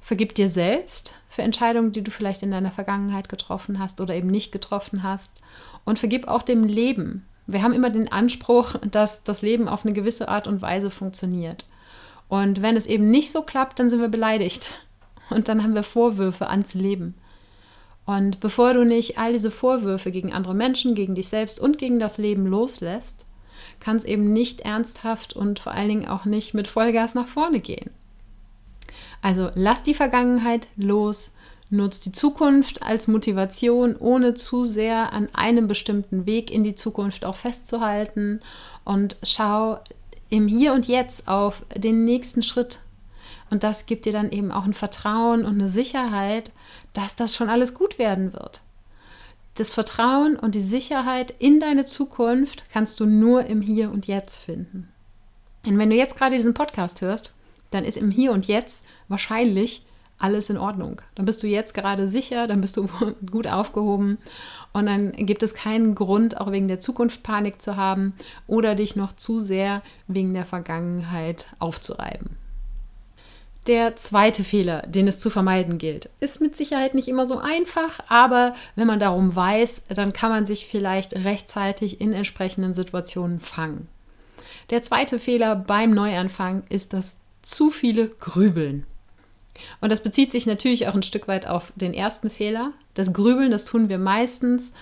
Vergib 0.00 0.34
dir 0.34 0.48
selbst, 0.48 1.14
für 1.28 1.42
Entscheidungen, 1.42 1.92
die 1.92 2.02
du 2.02 2.10
vielleicht 2.10 2.42
in 2.42 2.50
deiner 2.50 2.70
Vergangenheit 2.70 3.28
getroffen 3.28 3.78
hast 3.78 4.00
oder 4.00 4.14
eben 4.14 4.28
nicht 4.28 4.52
getroffen 4.52 5.02
hast. 5.02 5.42
Und 5.84 5.98
vergib 5.98 6.28
auch 6.28 6.42
dem 6.42 6.64
Leben. 6.64 7.26
Wir 7.46 7.62
haben 7.62 7.72
immer 7.72 7.90
den 7.90 8.10
Anspruch, 8.10 8.76
dass 8.90 9.24
das 9.24 9.42
Leben 9.42 9.68
auf 9.68 9.84
eine 9.84 9.94
gewisse 9.94 10.28
Art 10.28 10.46
und 10.46 10.62
Weise 10.62 10.90
funktioniert. 10.90 11.66
Und 12.28 12.62
wenn 12.62 12.76
es 12.76 12.86
eben 12.86 13.10
nicht 13.10 13.32
so 13.32 13.42
klappt, 13.42 13.78
dann 13.78 13.90
sind 13.90 14.00
wir 14.00 14.08
beleidigt. 14.08 14.74
Und 15.30 15.48
dann 15.48 15.62
haben 15.62 15.74
wir 15.74 15.82
Vorwürfe 15.82 16.48
ans 16.48 16.74
Leben. 16.74 17.14
Und 18.06 18.40
bevor 18.40 18.74
du 18.74 18.84
nicht 18.84 19.18
all 19.18 19.32
diese 19.32 19.50
Vorwürfe 19.50 20.10
gegen 20.10 20.32
andere 20.32 20.54
Menschen, 20.54 20.94
gegen 20.94 21.14
dich 21.14 21.28
selbst 21.28 21.58
und 21.58 21.78
gegen 21.78 21.98
das 21.98 22.18
Leben 22.18 22.46
loslässt, 22.46 23.26
kann 23.80 23.96
es 23.96 24.04
eben 24.04 24.32
nicht 24.32 24.60
ernsthaft 24.60 25.34
und 25.34 25.58
vor 25.58 25.72
allen 25.72 25.88
Dingen 25.88 26.08
auch 26.08 26.24
nicht 26.24 26.54
mit 26.54 26.66
Vollgas 26.66 27.14
nach 27.14 27.26
vorne 27.26 27.60
gehen. 27.60 27.90
Also 29.22 29.50
lass 29.54 29.82
die 29.82 29.94
Vergangenheit 29.94 30.68
los, 30.76 31.32
nutz 31.70 32.00
die 32.00 32.12
Zukunft 32.12 32.82
als 32.82 33.08
Motivation, 33.08 33.96
ohne 33.96 34.34
zu 34.34 34.64
sehr 34.64 35.12
an 35.14 35.28
einem 35.32 35.66
bestimmten 35.66 36.26
Weg 36.26 36.50
in 36.50 36.62
die 36.62 36.74
Zukunft 36.74 37.24
auch 37.24 37.36
festzuhalten 37.36 38.40
und 38.84 39.16
schau 39.22 39.80
im 40.28 40.46
Hier 40.46 40.74
und 40.74 40.86
Jetzt 40.86 41.26
auf 41.26 41.62
den 41.74 42.04
nächsten 42.04 42.42
Schritt. 42.42 42.80
Und 43.50 43.62
das 43.62 43.86
gibt 43.86 44.04
dir 44.04 44.12
dann 44.12 44.30
eben 44.30 44.50
auch 44.50 44.64
ein 44.64 44.74
Vertrauen 44.74 45.44
und 45.44 45.54
eine 45.54 45.68
Sicherheit, 45.68 46.50
dass 46.92 47.16
das 47.16 47.36
schon 47.36 47.48
alles 47.48 47.74
gut 47.74 47.98
werden 47.98 48.32
wird. 48.32 48.62
Das 49.56 49.70
Vertrauen 49.70 50.36
und 50.36 50.54
die 50.54 50.60
Sicherheit 50.60 51.32
in 51.38 51.60
deine 51.60 51.84
Zukunft 51.84 52.64
kannst 52.72 52.98
du 52.98 53.06
nur 53.06 53.46
im 53.46 53.60
Hier 53.60 53.92
und 53.92 54.06
Jetzt 54.06 54.38
finden. 54.38 54.88
Und 55.64 55.78
wenn 55.78 55.90
du 55.90 55.96
jetzt 55.96 56.18
gerade 56.18 56.36
diesen 56.36 56.54
Podcast 56.54 57.00
hörst, 57.00 57.32
dann 57.70 57.84
ist 57.84 57.96
im 57.96 58.10
Hier 58.10 58.32
und 58.32 58.46
Jetzt 58.46 58.84
wahrscheinlich 59.08 59.84
alles 60.18 60.50
in 60.50 60.58
Ordnung. 60.58 61.00
Dann 61.14 61.26
bist 61.26 61.42
du 61.42 61.46
jetzt 61.46 61.74
gerade 61.74 62.08
sicher, 62.08 62.46
dann 62.46 62.60
bist 62.60 62.76
du 62.76 62.88
gut 63.30 63.46
aufgehoben 63.46 64.18
und 64.72 64.86
dann 64.86 65.12
gibt 65.12 65.42
es 65.42 65.54
keinen 65.54 65.94
Grund, 65.94 66.40
auch 66.40 66.50
wegen 66.50 66.68
der 66.68 66.80
Zukunft 66.80 67.22
Panik 67.22 67.60
zu 67.60 67.76
haben 67.76 68.14
oder 68.46 68.74
dich 68.74 68.96
noch 68.96 69.12
zu 69.12 69.38
sehr 69.38 69.82
wegen 70.08 70.34
der 70.34 70.46
Vergangenheit 70.46 71.46
aufzureiben. 71.58 72.36
Der 73.66 73.96
zweite 73.96 74.44
Fehler, 74.44 74.82
den 74.82 75.08
es 75.08 75.18
zu 75.18 75.30
vermeiden 75.30 75.78
gilt, 75.78 76.10
ist 76.20 76.42
mit 76.42 76.54
Sicherheit 76.54 76.94
nicht 76.94 77.08
immer 77.08 77.26
so 77.26 77.38
einfach, 77.38 78.00
aber 78.08 78.54
wenn 78.76 78.86
man 78.86 79.00
darum 79.00 79.34
weiß, 79.34 79.84
dann 79.88 80.12
kann 80.12 80.30
man 80.30 80.44
sich 80.44 80.66
vielleicht 80.66 81.14
rechtzeitig 81.24 81.98
in 81.98 82.12
entsprechenden 82.12 82.74
Situationen 82.74 83.40
fangen. 83.40 83.88
Der 84.68 84.82
zweite 84.82 85.18
Fehler 85.18 85.56
beim 85.56 85.92
Neuanfang 85.92 86.64
ist 86.68 86.92
das 86.92 87.14
zu 87.40 87.70
viele 87.70 88.08
Grübeln. 88.08 88.84
Und 89.80 89.90
das 89.90 90.02
bezieht 90.02 90.32
sich 90.32 90.44
natürlich 90.44 90.86
auch 90.88 90.94
ein 90.94 91.02
Stück 91.02 91.26
weit 91.26 91.46
auf 91.46 91.72
den 91.74 91.94
ersten 91.94 92.28
Fehler. 92.28 92.72
Das 92.92 93.14
Grübeln, 93.14 93.50
das 93.50 93.64
tun 93.64 93.88
wir 93.88 93.98
meistens 93.98 94.74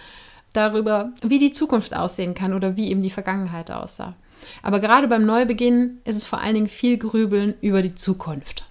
darüber, 0.53 1.13
wie 1.23 1.39
die 1.39 1.53
Zukunft 1.53 1.95
aussehen 1.95 2.35
kann 2.35 2.53
oder 2.53 2.77
wie 2.77 2.91
eben 2.91 3.03
die 3.03 3.11
Vergangenheit 3.11 3.71
aussah. 3.71 4.17
Aber 4.61 4.81
gerade 4.81 5.07
beim 5.07 5.25
Neubeginn 5.25 5.99
ist 6.05 6.17
es 6.17 6.25
vor 6.25 6.41
allen 6.41 6.55
Dingen 6.55 6.69
viel 6.69 6.99
Grübeln 6.99 7.55
über 7.61 7.81
die 7.81 7.95
Zukunft 7.95 8.65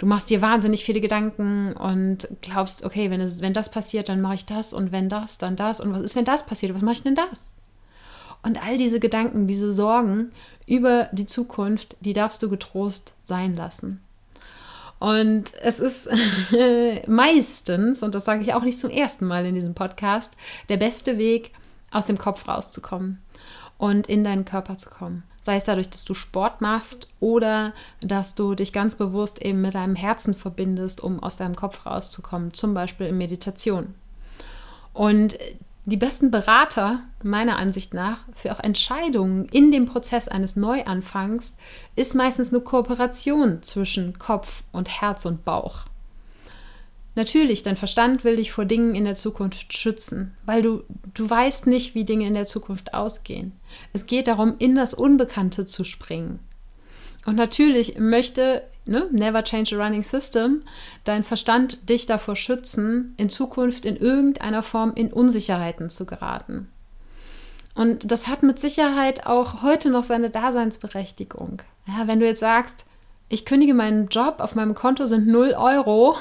du 0.00 0.06
machst 0.06 0.30
dir 0.30 0.40
wahnsinnig 0.40 0.82
viele 0.82 1.00
Gedanken 1.00 1.74
und 1.74 2.26
glaubst, 2.40 2.84
okay, 2.84 3.10
wenn, 3.10 3.20
es, 3.20 3.42
wenn 3.42 3.52
das 3.52 3.70
passiert, 3.70 4.08
dann 4.08 4.22
mache 4.22 4.34
ich 4.34 4.46
das 4.46 4.72
und 4.72 4.92
wenn 4.92 5.10
das, 5.10 5.36
dann 5.36 5.56
das 5.56 5.78
und 5.78 5.92
was 5.92 6.00
ist, 6.00 6.16
wenn 6.16 6.24
das 6.24 6.46
passiert, 6.46 6.74
was 6.74 6.80
mache 6.80 6.94
ich 6.94 7.02
denn 7.02 7.14
das? 7.14 7.56
Und 8.42 8.64
all 8.64 8.78
diese 8.78 8.98
Gedanken, 8.98 9.46
diese 9.46 9.70
Sorgen 9.70 10.32
über 10.66 11.10
die 11.12 11.26
Zukunft, 11.26 11.98
die 12.00 12.14
darfst 12.14 12.42
du 12.42 12.48
getrost 12.48 13.12
sein 13.22 13.54
lassen. 13.54 14.00
Und 14.98 15.52
es 15.60 15.78
ist 15.80 16.08
meistens, 17.06 18.02
und 18.02 18.14
das 18.14 18.24
sage 18.24 18.42
ich 18.42 18.54
auch 18.54 18.62
nicht 18.62 18.78
zum 18.78 18.90
ersten 18.90 19.26
Mal 19.26 19.44
in 19.44 19.54
diesem 19.54 19.74
Podcast, 19.74 20.34
der 20.70 20.78
beste 20.78 21.18
Weg, 21.18 21.52
aus 21.90 22.06
dem 22.06 22.16
Kopf 22.16 22.48
rauszukommen 22.48 23.20
und 23.76 24.06
in 24.06 24.24
deinen 24.24 24.46
Körper 24.46 24.78
zu 24.78 24.88
kommen. 24.88 25.24
Sei 25.42 25.56
es 25.56 25.64
dadurch, 25.64 25.88
dass 25.88 26.04
du 26.04 26.14
Sport 26.14 26.60
machst 26.60 27.08
oder 27.18 27.72
dass 28.00 28.34
du 28.34 28.54
dich 28.54 28.72
ganz 28.72 28.94
bewusst 28.94 29.42
eben 29.42 29.60
mit 29.60 29.74
deinem 29.74 29.96
Herzen 29.96 30.34
verbindest, 30.34 31.00
um 31.00 31.22
aus 31.22 31.36
deinem 31.36 31.56
Kopf 31.56 31.86
rauszukommen, 31.86 32.52
zum 32.52 32.74
Beispiel 32.74 33.06
in 33.06 33.18
Meditation. 33.18 33.94
Und 34.92 35.38
die 35.86 35.96
besten 35.96 36.30
Berater, 36.30 37.00
meiner 37.22 37.56
Ansicht 37.56 37.94
nach, 37.94 38.18
für 38.34 38.52
auch 38.52 38.60
Entscheidungen 38.60 39.46
in 39.46 39.72
dem 39.72 39.86
Prozess 39.86 40.28
eines 40.28 40.54
Neuanfangs 40.56 41.56
ist 41.96 42.14
meistens 42.14 42.52
eine 42.52 42.60
Kooperation 42.60 43.62
zwischen 43.62 44.18
Kopf 44.18 44.62
und 44.72 45.00
Herz 45.00 45.24
und 45.24 45.44
Bauch. 45.44 45.86
Natürlich, 47.20 47.62
dein 47.62 47.76
Verstand 47.76 48.24
will 48.24 48.36
dich 48.36 48.50
vor 48.50 48.64
Dingen 48.64 48.94
in 48.94 49.04
der 49.04 49.14
Zukunft 49.14 49.76
schützen, 49.76 50.34
weil 50.46 50.62
du, 50.62 50.84
du 51.12 51.28
weißt 51.28 51.66
nicht, 51.66 51.94
wie 51.94 52.04
Dinge 52.04 52.26
in 52.26 52.32
der 52.32 52.46
Zukunft 52.46 52.94
ausgehen. 52.94 53.52
Es 53.92 54.06
geht 54.06 54.26
darum, 54.26 54.54
in 54.58 54.74
das 54.74 54.94
Unbekannte 54.94 55.66
zu 55.66 55.84
springen. 55.84 56.38
Und 57.26 57.36
natürlich 57.36 57.98
möchte, 57.98 58.62
ne, 58.86 59.06
never 59.10 59.44
change 59.44 59.76
a 59.76 59.84
running 59.84 60.02
system, 60.02 60.62
dein 61.04 61.22
Verstand 61.22 61.90
dich 61.90 62.06
davor 62.06 62.36
schützen, 62.36 63.12
in 63.18 63.28
Zukunft 63.28 63.84
in 63.84 63.98
irgendeiner 63.98 64.62
Form 64.62 64.94
in 64.94 65.12
Unsicherheiten 65.12 65.90
zu 65.90 66.06
geraten. 66.06 66.70
Und 67.74 68.10
das 68.10 68.28
hat 68.28 68.42
mit 68.42 68.58
Sicherheit 68.58 69.26
auch 69.26 69.60
heute 69.60 69.90
noch 69.90 70.04
seine 70.04 70.30
Daseinsberechtigung. 70.30 71.60
Ja, 71.86 72.06
wenn 72.06 72.20
du 72.20 72.24
jetzt 72.24 72.40
sagst, 72.40 72.86
ich 73.28 73.44
kündige 73.44 73.74
meinen 73.74 74.08
Job, 74.08 74.36
auf 74.38 74.54
meinem 74.54 74.74
Konto 74.74 75.04
sind 75.04 75.26
0 75.26 75.52
Euro, 75.58 76.16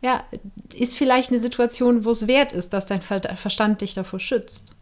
ja, 0.00 0.24
ist 0.74 0.96
vielleicht 0.96 1.30
eine 1.30 1.40
Situation, 1.40 2.04
wo 2.04 2.10
es 2.10 2.26
wert 2.26 2.52
ist, 2.52 2.72
dass 2.72 2.86
dein 2.86 3.02
Verstand 3.02 3.80
dich 3.80 3.94
davor 3.94 4.20
schützt. 4.20 4.74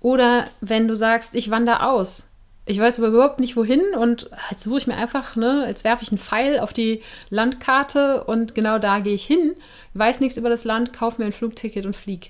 Oder 0.00 0.46
wenn 0.60 0.88
du 0.88 0.94
sagst, 0.94 1.34
ich 1.34 1.50
wandere 1.50 1.88
aus, 1.88 2.28
ich 2.66 2.78
weiß 2.78 2.98
aber 2.98 3.08
überhaupt 3.08 3.40
nicht 3.40 3.56
wohin 3.56 3.82
und 3.98 4.30
jetzt 4.50 4.64
suche 4.64 4.78
ich 4.78 4.86
mir 4.86 4.96
einfach, 4.96 5.36
ne, 5.36 5.66
jetzt 5.68 5.84
werfe 5.84 6.02
ich 6.02 6.10
einen 6.10 6.18
Pfeil 6.18 6.58
auf 6.58 6.72
die 6.72 7.02
Landkarte 7.30 8.24
und 8.24 8.54
genau 8.54 8.78
da 8.78 9.00
gehe 9.00 9.14
ich 9.14 9.24
hin, 9.24 9.54
weiß 9.94 10.20
nichts 10.20 10.38
über 10.38 10.48
das 10.48 10.64
Land, 10.64 10.92
kaufe 10.92 11.20
mir 11.20 11.26
ein 11.26 11.32
Flugticket 11.32 11.84
und 11.86 11.94
fliege. 11.94 12.28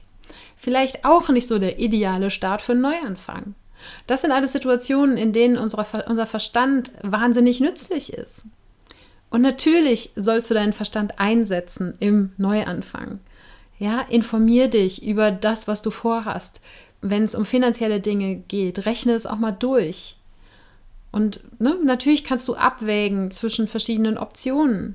Vielleicht 0.56 1.04
auch 1.04 1.28
nicht 1.28 1.46
so 1.46 1.58
der 1.58 1.78
ideale 1.78 2.30
Start 2.30 2.62
für 2.62 2.72
einen 2.72 2.80
Neuanfang. 2.80 3.54
Das 4.06 4.22
sind 4.22 4.32
alles 4.32 4.52
Situationen, 4.52 5.16
in 5.16 5.32
denen 5.32 5.58
unsere, 5.58 5.86
unser 6.08 6.26
Verstand 6.26 6.90
wahnsinnig 7.02 7.60
nützlich 7.60 8.12
ist. 8.12 8.44
Und 9.34 9.42
natürlich 9.42 10.12
sollst 10.14 10.48
du 10.48 10.54
deinen 10.54 10.72
Verstand 10.72 11.18
einsetzen 11.18 11.94
im 11.98 12.30
Neuanfang. 12.36 13.18
Ja, 13.80 14.02
informier 14.02 14.68
dich 14.68 15.04
über 15.04 15.32
das, 15.32 15.66
was 15.66 15.82
du 15.82 15.90
vorhast. 15.90 16.60
Wenn 17.00 17.24
es 17.24 17.34
um 17.34 17.44
finanzielle 17.44 17.98
Dinge 17.98 18.36
geht, 18.36 18.86
rechne 18.86 19.10
es 19.10 19.26
auch 19.26 19.38
mal 19.38 19.50
durch. 19.50 20.14
Und 21.10 21.40
ne, 21.58 21.76
natürlich 21.82 22.22
kannst 22.22 22.46
du 22.46 22.54
abwägen 22.54 23.32
zwischen 23.32 23.66
verschiedenen 23.66 24.18
Optionen. 24.18 24.94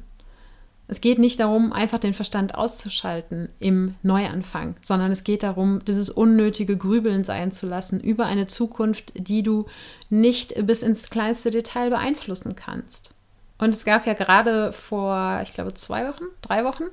Es 0.88 1.02
geht 1.02 1.20
nicht 1.20 1.42
darum, 1.42 1.74
einfach 1.74 2.00
den 2.00 2.14
Verstand 2.14 2.56
auszuschalten 2.56 3.50
im 3.60 3.96
Neuanfang, 4.04 4.78
sondern 4.82 5.12
es 5.12 5.26
geht 5.26 5.44
darum, 5.44 5.84
dieses 5.84 6.10
unnötige 6.10 6.78
Grübeln 6.78 7.26
sein 7.26 7.52
zu 7.52 7.68
lassen 7.68 8.00
über 8.00 8.26
eine 8.26 8.48
Zukunft, 8.48 9.12
die 9.18 9.44
du 9.44 9.66
nicht 10.10 10.66
bis 10.66 10.82
ins 10.82 11.10
kleinste 11.10 11.52
Detail 11.52 11.90
beeinflussen 11.90 12.56
kannst. 12.56 13.19
Und 13.60 13.72
es 13.72 13.84
gab 13.84 14.08
ja 14.08 14.14
gerade 14.14 14.72
vor, 14.72 15.42
ich 15.44 15.54
glaube, 15.54 15.74
zwei 15.74 16.08
Wochen, 16.08 16.24
drei 16.42 16.64
Wochen, 16.64 16.86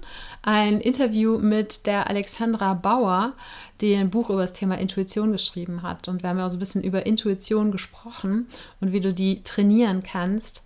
ein 0.43 0.81
Interview 0.81 1.39
mit 1.39 1.87
der 1.87 2.11
Alexandra 2.11 2.75
Bauer, 2.75 3.35
die 3.81 3.95
ein 3.95 4.11
Buch 4.11 4.31
über 4.31 4.43
das 4.43 4.53
Thema 4.53 4.77
Intuition 4.77 5.31
geschrieben 5.31 5.83
hat. 5.83 6.09
Und 6.09 6.23
wir 6.23 6.31
haben 6.31 6.39
ja 6.39 6.47
auch 6.47 6.51
so 6.51 6.57
ein 6.57 6.61
bisschen 6.61 6.83
über 6.83 7.07
Intuition 7.07 7.71
gesprochen 7.71 8.49
und 8.81 8.93
wie 8.93 9.01
du 9.01 9.15
die 9.15 9.45
trainieren 9.45 10.03
kannst. 10.03 10.65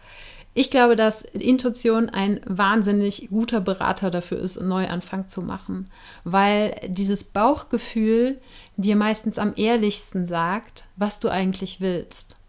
Ich 0.55 0.71
glaube, 0.71 0.97
dass 0.97 1.23
Intuition 1.23 2.09
ein 2.09 2.41
wahnsinnig 2.45 3.29
guter 3.31 3.61
Berater 3.61 4.11
dafür 4.11 4.39
ist, 4.41 4.59
einen 4.59 4.69
Neuanfang 4.69 5.29
zu 5.29 5.43
machen, 5.43 5.91
weil 6.25 6.75
dieses 6.89 7.25
Bauchgefühl 7.25 8.41
dir 8.77 8.97
meistens 8.97 9.39
am 9.39 9.53
ehrlichsten 9.55 10.27
sagt, 10.27 10.85
was 10.97 11.21
du 11.21 11.29
eigentlich 11.29 11.81
willst. 11.81 12.40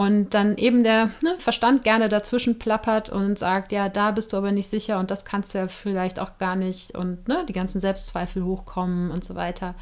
Und 0.00 0.32
dann 0.32 0.56
eben 0.56 0.82
der 0.82 1.10
ne, 1.20 1.34
Verstand 1.36 1.84
gerne 1.84 2.08
dazwischen 2.08 2.58
plappert 2.58 3.10
und 3.10 3.38
sagt, 3.38 3.70
ja, 3.70 3.90
da 3.90 4.12
bist 4.12 4.32
du 4.32 4.38
aber 4.38 4.50
nicht 4.50 4.68
sicher 4.68 4.98
und 4.98 5.10
das 5.10 5.26
kannst 5.26 5.52
du 5.52 5.58
ja 5.58 5.68
vielleicht 5.68 6.20
auch 6.20 6.38
gar 6.38 6.56
nicht 6.56 6.96
und 6.96 7.28
ne, 7.28 7.44
die 7.46 7.52
ganzen 7.52 7.80
Selbstzweifel 7.80 8.42
hochkommen 8.42 9.10
und 9.10 9.22
so 9.22 9.34
weiter. 9.34 9.74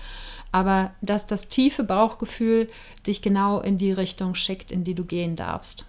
Aber 0.50 0.90
dass 1.02 1.28
das 1.28 1.46
tiefe 1.46 1.84
Bauchgefühl 1.84 2.68
dich 3.06 3.22
genau 3.22 3.60
in 3.60 3.78
die 3.78 3.92
Richtung 3.92 4.34
schickt, 4.34 4.72
in 4.72 4.82
die 4.82 4.96
du 4.96 5.04
gehen 5.04 5.37
darfst. 5.37 5.87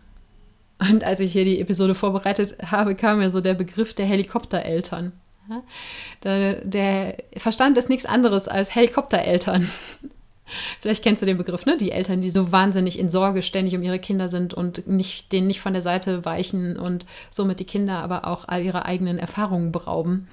Und 0.77 1.03
als 1.03 1.21
ich 1.21 1.31
hier 1.31 1.43
die 1.43 1.59
Episode 1.59 1.95
vorbereitet 1.95 2.55
habe, 2.63 2.93
kam 2.93 3.17
mir 3.17 3.31
so 3.31 3.41
der 3.41 3.55
Begriff 3.55 3.95
der 3.95 4.05
Helikoptereltern. 4.05 5.11
Der, 6.21 6.63
der 6.63 7.17
Verstand 7.35 7.79
ist 7.79 7.89
nichts 7.89 8.05
anderes 8.05 8.47
als 8.47 8.75
Helikoptereltern. 8.75 9.67
Vielleicht 10.79 11.03
kennst 11.03 11.21
du 11.21 11.25
den 11.25 11.37
Begriff, 11.37 11.65
ne? 11.65 11.77
Die 11.77 11.91
Eltern, 11.91 12.21
die 12.21 12.31
so 12.31 12.51
wahnsinnig 12.51 12.99
in 12.99 13.09
Sorge 13.09 13.41
ständig 13.41 13.75
um 13.75 13.83
ihre 13.83 13.99
Kinder 13.99 14.29
sind 14.29 14.53
und 14.53 14.87
nicht, 14.87 15.31
denen 15.31 15.47
nicht 15.47 15.61
von 15.61 15.73
der 15.73 15.81
Seite 15.81 16.25
weichen 16.25 16.77
und 16.77 17.05
somit 17.29 17.59
die 17.59 17.65
Kinder 17.65 17.99
aber 17.99 18.25
auch 18.25 18.47
all 18.47 18.63
ihre 18.63 18.85
eigenen 18.85 19.19
Erfahrungen 19.19 19.71
berauben. 19.71 20.27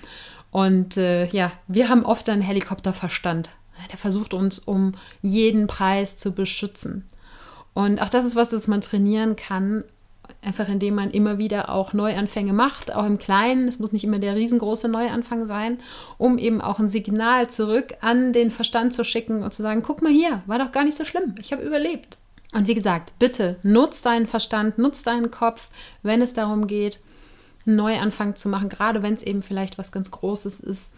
Und 0.50 0.96
äh, 0.96 1.26
ja, 1.26 1.52
wir 1.68 1.88
haben 1.88 2.04
oft 2.04 2.28
einen 2.28 2.42
Helikopterverstand. 2.42 3.50
Der 3.90 3.98
versucht 3.98 4.32
uns 4.32 4.58
um 4.58 4.94
jeden 5.20 5.66
Preis 5.66 6.16
zu 6.16 6.32
beschützen. 6.32 7.04
Und 7.74 8.00
auch 8.00 8.08
das 8.08 8.24
ist 8.24 8.36
was, 8.36 8.48
das 8.48 8.68
man 8.68 8.80
trainieren 8.80 9.36
kann, 9.36 9.84
einfach 10.42 10.68
indem 10.68 10.94
man 10.94 11.10
immer 11.10 11.38
wieder 11.38 11.70
auch 11.70 11.92
Neuanfänge 11.92 12.52
macht, 12.52 12.94
auch 12.94 13.04
im 13.04 13.18
Kleinen. 13.18 13.68
Es 13.68 13.78
muss 13.78 13.92
nicht 13.92 14.04
immer 14.04 14.18
der 14.18 14.36
riesengroße 14.36 14.88
Neuanfang 14.88 15.46
sein, 15.46 15.78
um 16.18 16.38
eben 16.38 16.60
auch 16.60 16.78
ein 16.78 16.88
Signal 16.88 17.48
zurück 17.50 17.94
an 18.00 18.32
den 18.32 18.50
Verstand 18.50 18.94
zu 18.94 19.04
schicken 19.04 19.42
und 19.42 19.52
zu 19.52 19.62
sagen, 19.62 19.82
guck 19.82 20.02
mal 20.02 20.12
hier, 20.12 20.42
war 20.46 20.58
doch 20.58 20.72
gar 20.72 20.84
nicht 20.84 20.96
so 20.96 21.04
schlimm, 21.04 21.34
ich 21.40 21.52
habe 21.52 21.62
überlebt. 21.62 22.18
Und 22.52 22.68
wie 22.68 22.74
gesagt, 22.74 23.12
bitte 23.18 23.56
nutz 23.62 24.02
deinen 24.02 24.26
Verstand, 24.26 24.78
nutz 24.78 25.02
deinen 25.02 25.30
Kopf, 25.30 25.68
wenn 26.02 26.22
es 26.22 26.32
darum 26.32 26.66
geht, 26.66 27.00
einen 27.66 27.76
Neuanfang 27.76 28.36
zu 28.36 28.48
machen, 28.48 28.68
gerade 28.68 29.02
wenn 29.02 29.14
es 29.14 29.22
eben 29.22 29.42
vielleicht 29.42 29.78
was 29.78 29.92
ganz 29.92 30.10
Großes 30.10 30.60
ist. 30.60 30.92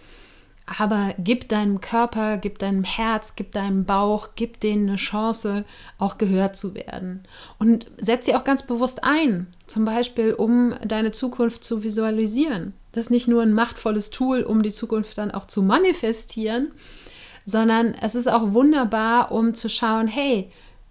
Aber 0.77 1.15
gib 1.19 1.49
deinem 1.49 1.81
Körper, 1.81 2.37
gib 2.37 2.59
deinem 2.59 2.85
Herz, 2.85 3.35
gib 3.37 3.53
deinem 3.53 3.85
Bauch, 3.85 4.31
gib 4.37 4.61
denen 4.61 4.89
eine 4.89 4.97
Chance, 4.97 5.65
auch 5.97 6.19
gehört 6.19 6.57
zu 6.57 6.75
werden. 6.75 7.23
Und 7.59 7.87
setz 7.97 8.27
sie 8.27 8.35
auch 8.35 8.45
ganz 8.45 8.63
bewusst 8.65 9.03
ein, 9.03 9.47
zum 9.67 9.85
Beispiel, 9.87 10.35
um 10.35 10.75
deine 10.87 11.11
Zukunft 11.11 11.65
zu 11.65 11.83
visualisieren. 11.83 12.75
Das 12.93 13.07
ist 13.07 13.11
nicht 13.11 13.29
nur 13.29 13.43
ein 13.43 13.55
machtvolles 13.55 14.11
Tool, 14.11 14.43
um 14.43 14.63
die 14.63 14.73
Zukunft 14.73 15.17
dann 15.17 15.31
auch 15.31 15.47
zu 15.47 15.63
manifestieren, 15.63 16.73
sondern 17.47 17.95
es 17.95 18.15
ist 18.15 18.29
auch 18.29 18.53
wunderbar, 18.53 19.33
um 19.33 19.55
zu 19.55 19.71
schauen, 19.71 20.07
hey, 20.07 20.51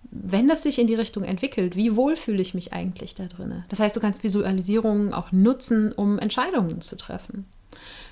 wenn 0.10 0.48
das 0.48 0.64
sich 0.64 0.80
in 0.80 0.88
die 0.88 0.96
Richtung 0.96 1.24
entwickelt, 1.24 1.76
wie 1.76 1.96
wohl 1.96 2.16
fühle 2.16 2.42
ich 2.42 2.54
mich 2.54 2.74
eigentlich 2.74 3.14
da 3.14 3.26
drin? 3.26 3.64
Das 3.70 3.80
heißt, 3.80 3.96
du 3.96 4.00
kannst 4.00 4.24
Visualisierungen 4.24 5.14
auch 5.14 5.32
nutzen, 5.32 5.92
um 5.92 6.18
Entscheidungen 6.18 6.82
zu 6.82 6.98
treffen. 6.98 7.46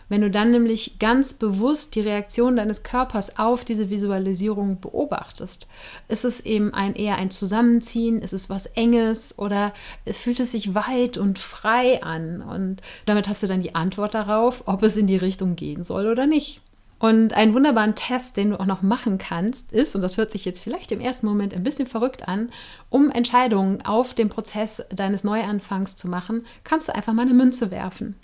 Wenn 0.07 0.21
du 0.21 0.29
dann 0.29 0.51
nämlich 0.51 1.00
ganz 1.00 1.33
bewusst 1.33 1.95
die 1.95 2.01
Reaktion 2.01 2.55
deines 2.55 2.83
Körpers 2.83 3.39
auf 3.39 3.65
diese 3.65 3.89
Visualisierung 3.89 4.79
beobachtest, 4.79 5.67
ist 6.07 6.25
es 6.25 6.41
eben 6.41 6.74
ein 6.74 6.95
eher 6.95 7.15
ein 7.15 7.31
Zusammenziehen, 7.31 8.21
ist 8.21 8.33
es 8.33 8.50
was 8.50 8.67
Enges 8.67 9.38
oder 9.39 9.74
fühlt 10.05 10.39
es 10.39 10.51
sich 10.51 10.75
weit 10.75 11.17
und 11.17 11.39
frei 11.39 12.03
an? 12.03 12.41
Und 12.41 12.81
damit 13.05 13.27
hast 13.27 13.41
du 13.41 13.47
dann 13.47 13.63
die 13.63 13.74
Antwort 13.74 14.13
darauf, 14.13 14.63
ob 14.67 14.83
es 14.83 14.95
in 14.95 15.07
die 15.07 15.17
Richtung 15.17 15.55
gehen 15.55 15.83
soll 15.83 16.07
oder 16.07 16.27
nicht. 16.27 16.62
Und 16.97 17.33
einen 17.33 17.53
wunderbaren 17.53 17.95
Test, 17.95 18.38
den 18.38 18.51
du 18.51 18.59
auch 18.59 18.65
noch 18.65 18.81
machen 18.81 19.17
kannst, 19.17 19.71
ist, 19.74 19.95
und 19.95 20.01
das 20.01 20.17
hört 20.17 20.31
sich 20.31 20.45
jetzt 20.45 20.63
vielleicht 20.63 20.91
im 20.91 21.01
ersten 21.01 21.25
Moment 21.25 21.53
ein 21.53 21.63
bisschen 21.63 21.88
verrückt 21.88 22.27
an, 22.27 22.50
um 22.89 23.12
Entscheidungen 23.12 23.85
auf 23.85 24.13
dem 24.13 24.29
Prozess 24.29 24.83
deines 24.89 25.24
Neuanfangs 25.24 25.97
zu 25.97 26.07
machen, 26.07 26.45
kannst 26.63 26.88
du 26.88 26.95
einfach 26.95 27.13
mal 27.13 27.24
eine 27.24 27.33
Münze 27.33 27.69
werfen. 27.69 28.15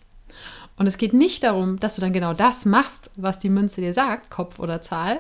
Und 0.77 0.87
es 0.87 0.97
geht 0.97 1.13
nicht 1.13 1.43
darum, 1.43 1.79
dass 1.79 1.95
du 1.95 2.01
dann 2.01 2.13
genau 2.13 2.33
das 2.33 2.65
machst, 2.65 3.11
was 3.15 3.39
die 3.39 3.49
Münze 3.49 3.81
dir 3.81 3.93
sagt, 3.93 4.29
Kopf 4.31 4.59
oder 4.59 4.81
Zahl, 4.81 5.19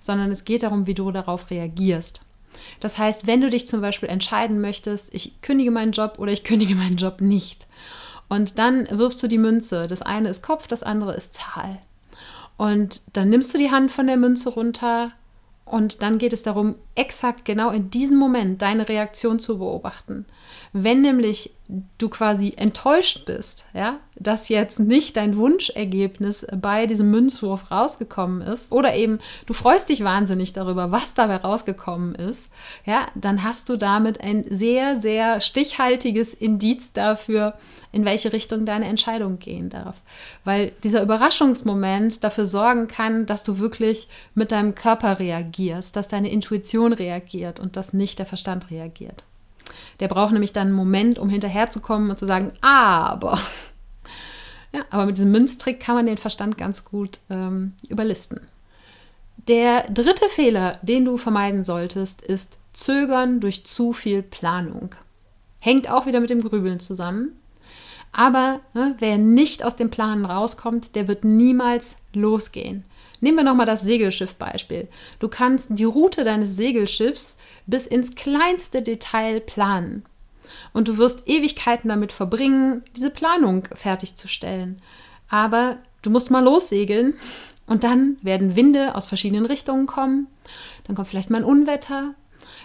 sondern 0.00 0.30
es 0.30 0.44
geht 0.44 0.62
darum, 0.62 0.86
wie 0.86 0.94
du 0.94 1.10
darauf 1.12 1.50
reagierst. 1.50 2.22
Das 2.80 2.98
heißt, 2.98 3.26
wenn 3.26 3.40
du 3.40 3.50
dich 3.50 3.66
zum 3.66 3.80
Beispiel 3.80 4.08
entscheiden 4.08 4.60
möchtest, 4.60 5.14
ich 5.14 5.40
kündige 5.40 5.70
meinen 5.70 5.92
Job 5.92 6.14
oder 6.18 6.32
ich 6.32 6.44
kündige 6.44 6.74
meinen 6.74 6.96
Job 6.96 7.20
nicht. 7.20 7.66
Und 8.28 8.58
dann 8.58 8.88
wirfst 8.90 9.22
du 9.22 9.28
die 9.28 9.38
Münze. 9.38 9.86
Das 9.86 10.02
eine 10.02 10.28
ist 10.28 10.42
Kopf, 10.42 10.66
das 10.66 10.82
andere 10.82 11.14
ist 11.14 11.34
Zahl. 11.34 11.78
Und 12.56 13.02
dann 13.12 13.28
nimmst 13.28 13.52
du 13.54 13.58
die 13.58 13.70
Hand 13.70 13.90
von 13.90 14.06
der 14.06 14.16
Münze 14.16 14.50
runter 14.50 15.12
und 15.64 16.02
dann 16.02 16.18
geht 16.18 16.32
es 16.32 16.42
darum, 16.42 16.74
exakt 16.94 17.44
genau 17.44 17.70
in 17.70 17.90
diesem 17.90 18.18
Moment 18.18 18.62
deine 18.62 18.88
Reaktion 18.88 19.38
zu 19.38 19.58
beobachten. 19.58 20.26
Wenn 20.72 21.02
nämlich 21.02 21.50
du 21.98 22.08
quasi 22.08 22.54
enttäuscht 22.56 23.24
bist, 23.24 23.66
ja, 23.72 24.00
dass 24.16 24.48
jetzt 24.48 24.78
nicht 24.78 25.16
dein 25.16 25.36
Wunschergebnis 25.36 26.46
bei 26.54 26.86
diesem 26.86 27.10
Münzwurf 27.10 27.70
rausgekommen 27.70 28.42
ist, 28.42 28.72
oder 28.72 28.94
eben 28.94 29.20
du 29.46 29.54
freust 29.54 29.88
dich 29.88 30.04
wahnsinnig 30.04 30.52
darüber, 30.52 30.90
was 30.90 31.14
dabei 31.14 31.36
rausgekommen 31.36 32.14
ist, 32.14 32.48
ja, 32.84 33.06
dann 33.14 33.42
hast 33.42 33.68
du 33.68 33.76
damit 33.76 34.20
ein 34.20 34.44
sehr, 34.50 35.00
sehr 35.00 35.40
stichhaltiges 35.40 36.34
Indiz 36.34 36.92
dafür, 36.92 37.54
in 37.92 38.04
welche 38.04 38.32
Richtung 38.32 38.66
deine 38.66 38.86
Entscheidung 38.86 39.38
gehen 39.38 39.70
darf. 39.70 40.00
Weil 40.44 40.72
dieser 40.82 41.02
Überraschungsmoment 41.02 42.24
dafür 42.24 42.46
sorgen 42.46 42.88
kann, 42.88 43.26
dass 43.26 43.44
du 43.44 43.58
wirklich 43.58 44.08
mit 44.34 44.50
deinem 44.50 44.74
Körper 44.74 45.18
reagierst, 45.18 45.94
dass 45.96 46.08
deine 46.08 46.30
Intuition 46.30 46.92
reagiert 46.92 47.60
und 47.60 47.76
dass 47.76 47.92
nicht 47.92 48.18
der 48.18 48.26
Verstand 48.26 48.70
reagiert. 48.70 49.24
Der 50.00 50.08
braucht 50.08 50.32
nämlich 50.32 50.52
dann 50.52 50.68
einen 50.68 50.76
Moment, 50.76 51.18
um 51.18 51.28
hinterherzukommen 51.28 52.10
und 52.10 52.18
zu 52.18 52.26
sagen, 52.26 52.52
aber. 52.60 53.38
Ja, 54.72 54.84
aber 54.90 55.06
mit 55.06 55.16
diesem 55.16 55.30
Münztrick 55.30 55.80
kann 55.80 55.96
man 55.96 56.06
den 56.06 56.16
Verstand 56.16 56.56
ganz 56.56 56.84
gut 56.84 57.20
ähm, 57.28 57.74
überlisten. 57.88 58.40
Der 59.48 59.90
dritte 59.90 60.28
Fehler, 60.28 60.78
den 60.82 61.04
du 61.04 61.18
vermeiden 61.18 61.62
solltest, 61.62 62.22
ist 62.22 62.58
Zögern 62.72 63.40
durch 63.40 63.64
zu 63.64 63.92
viel 63.92 64.22
Planung. 64.22 64.94
Hängt 65.58 65.90
auch 65.90 66.06
wieder 66.06 66.20
mit 66.20 66.30
dem 66.30 66.42
Grübeln 66.42 66.80
zusammen. 66.80 67.38
Aber 68.12 68.60
ne, 68.74 68.94
wer 68.98 69.18
nicht 69.18 69.64
aus 69.64 69.76
dem 69.76 69.90
Planen 69.90 70.24
rauskommt, 70.24 70.94
der 70.94 71.08
wird 71.08 71.24
niemals 71.24 71.96
losgehen. 72.12 72.84
Nehmen 73.22 73.38
wir 73.38 73.44
nochmal 73.44 73.66
das 73.66 73.82
Segelschiff-Beispiel. 73.82 74.88
Du 75.20 75.28
kannst 75.28 75.68
die 75.70 75.84
Route 75.84 76.24
deines 76.24 76.56
Segelschiffs 76.56 77.36
bis 77.68 77.86
ins 77.86 78.16
kleinste 78.16 78.82
Detail 78.82 79.40
planen. 79.40 80.02
Und 80.72 80.88
du 80.88 80.98
wirst 80.98 81.28
Ewigkeiten 81.28 81.88
damit 81.88 82.10
verbringen, 82.10 82.82
diese 82.96 83.10
Planung 83.10 83.68
fertigzustellen. 83.74 84.82
Aber 85.28 85.78
du 86.02 86.10
musst 86.10 86.32
mal 86.32 86.42
lossegeln 86.42 87.14
und 87.66 87.84
dann 87.84 88.16
werden 88.22 88.56
Winde 88.56 88.96
aus 88.96 89.06
verschiedenen 89.06 89.46
Richtungen 89.46 89.86
kommen. 89.86 90.26
Dann 90.84 90.96
kommt 90.96 91.06
vielleicht 91.06 91.30
mal 91.30 91.38
ein 91.38 91.44
Unwetter. 91.44 92.16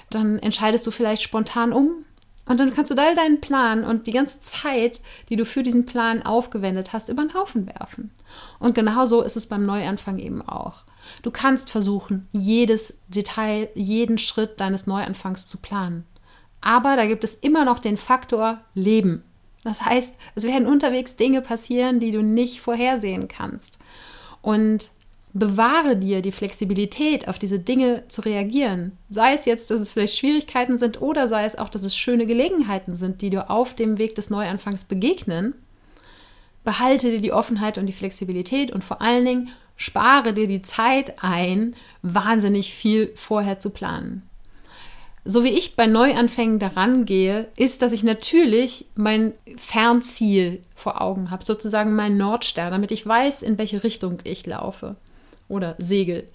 Dann 0.10 0.39
entscheidest 0.39 0.88
du 0.88 0.91
vielleicht 0.91 1.22
spontan 1.22 1.72
um 1.72 2.04
und 2.47 2.60
dann 2.60 2.73
kannst 2.73 2.91
du 2.91 2.95
all 2.95 3.15
deinen 3.15 3.41
Plan 3.41 3.83
und 3.83 4.07
die 4.07 4.12
ganze 4.12 4.39
Zeit, 4.39 5.01
die 5.29 5.36
du 5.36 5.45
für 5.45 5.63
diesen 5.63 5.86
Plan 5.86 6.23
aufgewendet 6.23 6.93
hast, 6.93 7.10
über 7.10 7.23
den 7.23 7.33
Haufen 7.33 7.67
werfen. 7.67 8.12
Und 8.60 8.75
genau 8.75 9.05
so 9.05 9.21
ist 9.21 9.38
es 9.38 9.47
beim 9.47 9.65
Neuanfang 9.65 10.19
eben 10.19 10.41
auch. 10.41 10.86
Du 11.21 11.31
kannst 11.31 11.69
versuchen, 11.69 12.27
jedes 12.31 12.99
Detail, 13.07 13.69
jeden 13.75 14.17
Schritt 14.17 14.60
deines 14.60 14.88
Neuanfangs 14.88 15.45
zu 15.45 15.57
planen. 15.57 16.05
Aber 16.62 16.95
da 16.95 17.05
gibt 17.05 17.23
es 17.23 17.36
immer 17.36 17.65
noch 17.65 17.79
den 17.79 17.97
Faktor 17.97 18.60
Leben. 18.73 19.23
Das 19.63 19.83
heißt, 19.83 20.15
es 20.36 20.43
werden 20.43 20.67
unterwegs 20.67 21.17
Dinge 21.17 21.41
passieren, 21.41 21.99
die 21.99 22.12
du 22.12 22.21
nicht 22.21 22.62
vorhersehen 22.62 23.27
kannst. 23.27 23.79
Und 24.41 24.91
bewahre 25.33 25.97
dir 25.97 26.21
die 26.21 26.31
Flexibilität, 26.31 27.27
auf 27.27 27.37
diese 27.37 27.59
Dinge 27.59 28.03
zu 28.07 28.21
reagieren. 28.21 28.97
Sei 29.09 29.33
es 29.33 29.45
jetzt, 29.45 29.69
dass 29.69 29.79
es 29.79 29.91
vielleicht 29.91 30.17
Schwierigkeiten 30.17 30.77
sind 30.77 31.01
oder 31.01 31.27
sei 31.27 31.43
es 31.45 31.57
auch, 31.57 31.69
dass 31.69 31.83
es 31.83 31.95
schöne 31.95 32.25
Gelegenheiten 32.25 32.93
sind, 32.93 33.21
die 33.21 33.29
dir 33.29 33.51
auf 33.51 33.75
dem 33.75 33.97
Weg 33.97 34.15
des 34.15 34.29
Neuanfangs 34.29 34.83
begegnen. 34.83 35.53
Behalte 36.63 37.11
dir 37.11 37.21
die 37.21 37.33
Offenheit 37.33 37.77
und 37.77 37.85
die 37.85 37.93
Flexibilität 37.93 38.71
und 38.71 38.83
vor 38.83 39.01
allen 39.01 39.25
Dingen 39.25 39.49
spare 39.75 40.33
dir 40.33 40.47
die 40.47 40.63
Zeit 40.63 41.21
ein, 41.23 41.75
wahnsinnig 42.01 42.73
viel 42.73 43.11
vorher 43.15 43.59
zu 43.59 43.69
planen. 43.69 44.23
So 45.23 45.43
wie 45.43 45.49
ich 45.49 45.75
bei 45.75 45.87
Neuanfängen 45.87 46.57
daran 46.57 47.05
gehe, 47.05 47.49
ist, 47.57 47.81
dass 47.81 47.91
ich 47.91 48.01
natürlich 48.01 48.85
mein 48.95 49.33
Fernziel 49.57 50.61
vor 50.73 51.01
Augen 51.01 51.31
habe, 51.31 51.43
sozusagen 51.43 51.95
mein 51.95 52.15
Nordstern, 52.15 52.71
damit 52.71 52.91
ich 52.91 53.05
weiß, 53.05 53.43
in 53.43 53.57
welche 53.57 53.83
Richtung 53.83 54.19
ich 54.23 54.45
laufe 54.45 54.95
oder 55.47 55.75
Segel. 55.77 56.27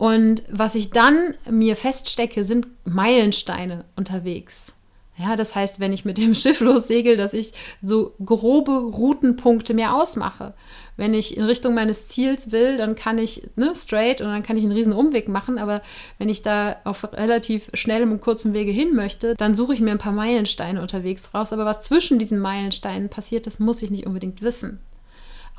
Und 0.00 0.44
was 0.48 0.76
ich 0.76 0.90
dann 0.90 1.34
mir 1.50 1.76
feststecke, 1.76 2.42
sind 2.42 2.68
Meilensteine 2.84 3.84
unterwegs. 3.96 4.74
Ja, 5.18 5.36
das 5.36 5.54
heißt, 5.54 5.80
wenn 5.80 5.92
ich 5.92 6.06
mit 6.06 6.16
dem 6.16 6.34
Schiff 6.34 6.60
lossegel, 6.60 7.18
dass 7.18 7.34
ich 7.34 7.52
so 7.82 8.14
grobe 8.24 8.72
Routenpunkte 8.72 9.74
mir 9.74 9.94
ausmache. 9.94 10.54
Wenn 10.96 11.12
ich 11.12 11.36
in 11.36 11.44
Richtung 11.44 11.74
meines 11.74 12.06
Ziels 12.06 12.50
will, 12.50 12.78
dann 12.78 12.94
kann 12.94 13.18
ich 13.18 13.42
ne, 13.56 13.74
straight 13.74 14.22
und 14.22 14.28
dann 14.28 14.42
kann 14.42 14.56
ich 14.56 14.62
einen 14.62 14.72
riesen 14.72 14.94
Umweg 14.94 15.28
machen. 15.28 15.58
Aber 15.58 15.82
wenn 16.16 16.30
ich 16.30 16.40
da 16.40 16.76
auf 16.84 17.04
relativ 17.12 17.68
schnellem 17.74 18.12
und 18.12 18.22
kurzem 18.22 18.54
Wege 18.54 18.70
hin 18.70 18.94
möchte, 18.94 19.34
dann 19.34 19.54
suche 19.54 19.74
ich 19.74 19.80
mir 19.80 19.90
ein 19.90 19.98
paar 19.98 20.12
Meilensteine 20.12 20.80
unterwegs 20.80 21.34
raus. 21.34 21.52
Aber 21.52 21.66
was 21.66 21.82
zwischen 21.82 22.18
diesen 22.18 22.38
Meilensteinen 22.38 23.10
passiert, 23.10 23.46
das 23.46 23.58
muss 23.58 23.82
ich 23.82 23.90
nicht 23.90 24.06
unbedingt 24.06 24.40
wissen 24.40 24.80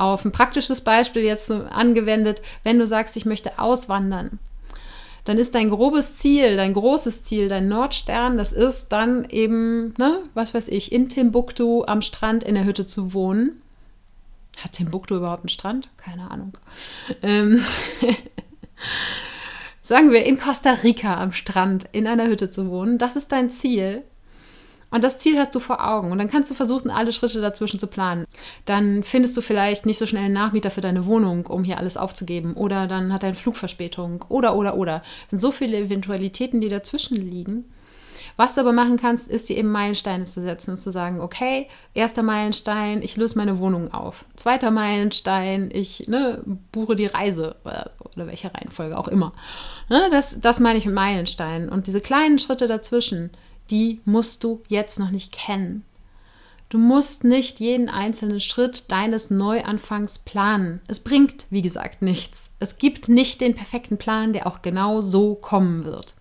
auf 0.01 0.25
ein 0.25 0.31
praktisches 0.31 0.81
Beispiel 0.81 1.21
jetzt 1.21 1.51
angewendet, 1.51 2.41
wenn 2.63 2.79
du 2.79 2.87
sagst, 2.87 3.15
ich 3.15 3.25
möchte 3.25 3.59
auswandern, 3.59 4.39
dann 5.25 5.37
ist 5.37 5.53
dein 5.53 5.69
grobes 5.69 6.17
Ziel, 6.17 6.57
dein 6.57 6.73
großes 6.73 7.23
Ziel, 7.23 7.47
dein 7.47 7.67
Nordstern, 7.67 8.37
das 8.37 8.51
ist 8.51 8.89
dann 8.89 9.25
eben, 9.29 9.93
ne, 9.97 10.23
was 10.33 10.53
weiß 10.53 10.67
ich, 10.69 10.91
in 10.91 11.09
Timbuktu 11.09 11.83
am 11.85 12.01
Strand 12.01 12.43
in 12.43 12.55
der 12.55 12.65
Hütte 12.65 12.87
zu 12.87 13.13
wohnen. 13.13 13.61
Hat 14.57 14.73
Timbuktu 14.73 15.15
überhaupt 15.15 15.43
einen 15.43 15.49
Strand? 15.49 15.89
Keine 15.97 16.29
Ahnung. 16.31 16.57
Ähm 17.21 17.63
sagen 19.81 20.11
wir 20.11 20.25
in 20.25 20.39
Costa 20.39 20.71
Rica 20.83 21.21
am 21.21 21.33
Strand 21.33 21.85
in 21.91 22.07
einer 22.07 22.27
Hütte 22.27 22.49
zu 22.49 22.69
wohnen, 22.69 22.97
das 22.97 23.15
ist 23.15 23.31
dein 23.31 23.51
Ziel. 23.51 24.03
Und 24.91 25.03
das 25.03 25.17
Ziel 25.17 25.39
hast 25.39 25.55
du 25.55 25.59
vor 25.59 25.85
Augen. 25.85 26.11
Und 26.11 26.19
dann 26.19 26.29
kannst 26.29 26.51
du 26.51 26.55
versuchen, 26.55 26.91
alle 26.91 27.11
Schritte 27.11 27.41
dazwischen 27.41 27.79
zu 27.79 27.87
planen. 27.87 28.25
Dann 28.65 29.03
findest 29.03 29.35
du 29.37 29.41
vielleicht 29.41 29.85
nicht 29.85 29.97
so 29.97 30.05
schnell 30.05 30.25
einen 30.25 30.33
Nachmieter 30.33 30.69
für 30.69 30.81
deine 30.81 31.05
Wohnung, 31.05 31.47
um 31.47 31.63
hier 31.63 31.77
alles 31.77 31.97
aufzugeben. 31.97 32.53
Oder 32.53 32.87
dann 32.87 33.11
hat 33.11 33.23
dein 33.23 33.35
Flug 33.35 33.55
Verspätung. 33.55 34.25
Oder, 34.29 34.55
oder, 34.55 34.75
oder. 34.75 35.01
Es 35.23 35.31
sind 35.31 35.39
so 35.39 35.51
viele 35.51 35.77
Eventualitäten, 35.77 36.61
die 36.61 36.69
dazwischen 36.69 37.15
liegen. 37.15 37.65
Was 38.37 38.55
du 38.55 38.61
aber 38.61 38.73
machen 38.73 38.97
kannst, 38.97 39.27
ist 39.27 39.49
dir 39.49 39.57
eben 39.57 39.71
Meilensteine 39.71 40.25
zu 40.25 40.41
setzen 40.41 40.71
und 40.71 40.77
zu 40.77 40.91
sagen, 40.91 41.21
okay, 41.21 41.67
erster 41.93 42.23
Meilenstein, 42.23 43.01
ich 43.01 43.17
löse 43.17 43.37
meine 43.37 43.59
Wohnung 43.59 43.93
auf. 43.93 44.25
Zweiter 44.35 44.71
Meilenstein, 44.71 45.69
ich 45.71 46.07
ne, 46.07 46.41
buche 46.71 46.95
die 46.95 47.05
Reise 47.05 47.55
oder, 47.63 47.91
oder, 48.15 48.27
welche 48.27 48.53
Reihenfolge 48.53 48.97
auch 48.97 49.07
immer. 49.07 49.33
Ne, 49.89 50.07
das, 50.11 50.39
das 50.39 50.59
meine 50.59 50.79
ich 50.79 50.85
mit 50.85 50.95
Meilensteinen. 50.95 51.69
Und 51.69 51.87
diese 51.87 52.01
kleinen 52.01 52.39
Schritte 52.39 52.67
dazwischen, 52.67 53.31
die 53.69 54.01
musst 54.05 54.43
du 54.43 54.61
jetzt 54.67 54.99
noch 54.99 55.11
nicht 55.11 55.31
kennen. 55.31 55.85
Du 56.69 56.77
musst 56.77 57.25
nicht 57.25 57.59
jeden 57.59 57.89
einzelnen 57.89 58.39
Schritt 58.39 58.89
deines 58.91 59.29
Neuanfangs 59.29 60.19
planen. 60.19 60.79
Es 60.87 61.01
bringt, 61.01 61.45
wie 61.49 61.61
gesagt, 61.61 62.01
nichts. 62.01 62.49
Es 62.59 62.77
gibt 62.77 63.09
nicht 63.09 63.41
den 63.41 63.55
perfekten 63.55 63.97
Plan, 63.97 64.31
der 64.31 64.47
auch 64.47 64.61
genau 64.61 65.01
so 65.01 65.35
kommen 65.35 65.83
wird. 65.83 66.15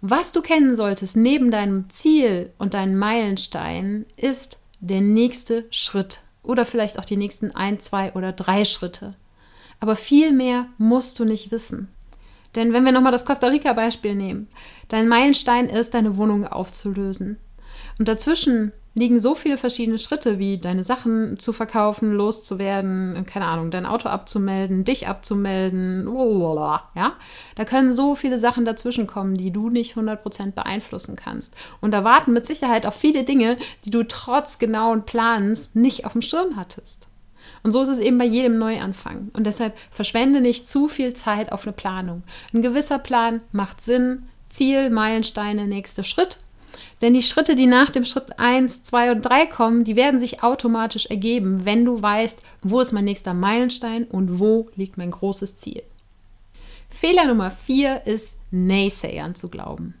Was 0.00 0.32
du 0.32 0.40
kennen 0.40 0.74
solltest 0.74 1.16
neben 1.16 1.50
deinem 1.50 1.90
Ziel 1.90 2.50
und 2.58 2.72
deinen 2.72 2.98
Meilensteinen 2.98 4.06
ist 4.16 4.58
der 4.80 5.02
nächste 5.02 5.66
Schritt 5.70 6.22
oder 6.42 6.64
vielleicht 6.64 6.98
auch 6.98 7.04
die 7.04 7.18
nächsten 7.18 7.52
ein, 7.52 7.78
zwei 7.78 8.12
oder 8.14 8.32
drei 8.32 8.64
Schritte. 8.64 9.14
Aber 9.80 9.96
viel 9.96 10.32
mehr 10.32 10.66
musst 10.78 11.18
du 11.18 11.24
nicht 11.24 11.52
wissen. 11.52 11.88
Denn 12.54 12.72
wenn 12.72 12.84
wir 12.84 12.92
nochmal 12.92 13.12
das 13.12 13.24
Costa 13.24 13.48
Rica-Beispiel 13.48 14.14
nehmen, 14.14 14.48
dein 14.88 15.08
Meilenstein 15.08 15.68
ist, 15.68 15.94
deine 15.94 16.16
Wohnung 16.16 16.46
aufzulösen. 16.46 17.38
Und 17.98 18.08
dazwischen 18.08 18.72
liegen 18.94 19.20
so 19.20 19.34
viele 19.34 19.56
verschiedene 19.56 19.98
Schritte, 19.98 20.38
wie 20.38 20.58
deine 20.58 20.84
Sachen 20.84 21.38
zu 21.38 21.52
verkaufen, 21.52 22.12
loszuwerden, 22.12 23.24
keine 23.26 23.46
Ahnung, 23.46 23.70
dein 23.70 23.86
Auto 23.86 24.08
abzumelden, 24.08 24.84
dich 24.84 25.08
abzumelden, 25.08 26.06
ja. 26.94 27.14
Da 27.54 27.64
können 27.64 27.92
so 27.92 28.14
viele 28.14 28.38
Sachen 28.38 28.64
dazwischen 28.64 29.06
kommen, 29.06 29.36
die 29.36 29.50
du 29.50 29.70
nicht 29.70 29.96
100% 29.96 30.52
beeinflussen 30.52 31.16
kannst. 31.16 31.54
Und 31.80 31.92
da 31.92 32.04
warten 32.04 32.32
mit 32.32 32.44
Sicherheit 32.44 32.84
auch 32.84 32.92
viele 32.92 33.24
Dinge, 33.24 33.56
die 33.84 33.90
du 33.90 34.02
trotz 34.02 34.58
genauen 34.58 35.06
Plans 35.06 35.70
nicht 35.74 36.04
auf 36.04 36.12
dem 36.12 36.22
Schirm 36.22 36.56
hattest. 36.56 37.08
Und 37.62 37.72
so 37.72 37.80
ist 37.80 37.88
es 37.88 37.98
eben 37.98 38.18
bei 38.18 38.24
jedem 38.24 38.58
Neuanfang. 38.58 39.30
Und 39.34 39.46
deshalb 39.46 39.76
verschwende 39.90 40.40
nicht 40.40 40.68
zu 40.68 40.88
viel 40.88 41.14
Zeit 41.14 41.52
auf 41.52 41.64
eine 41.64 41.72
Planung. 41.72 42.22
Ein 42.52 42.62
gewisser 42.62 42.98
Plan 42.98 43.40
macht 43.52 43.80
Sinn. 43.80 44.24
Ziel, 44.48 44.90
Meilensteine, 44.90 45.66
nächster 45.66 46.04
Schritt 46.04 46.38
denn 47.02 47.14
die 47.14 47.22
Schritte, 47.22 47.56
die 47.56 47.66
nach 47.66 47.90
dem 47.90 48.04
Schritt 48.04 48.38
1, 48.38 48.84
2 48.84 49.10
und 49.10 49.22
3 49.22 49.46
kommen, 49.46 49.84
die 49.84 49.96
werden 49.96 50.20
sich 50.20 50.44
automatisch 50.44 51.06
ergeben, 51.06 51.64
wenn 51.64 51.84
du 51.84 52.00
weißt, 52.00 52.40
wo 52.62 52.80
ist 52.80 52.92
mein 52.92 53.04
nächster 53.04 53.34
Meilenstein 53.34 54.04
und 54.04 54.38
wo 54.38 54.70
liegt 54.76 54.96
mein 54.96 55.10
großes 55.10 55.56
Ziel. 55.56 55.82
Fehler 56.88 57.26
Nummer 57.26 57.50
4 57.50 58.06
ist, 58.06 58.36
Naysayern 58.52 59.34
zu 59.34 59.48
glauben. 59.48 59.94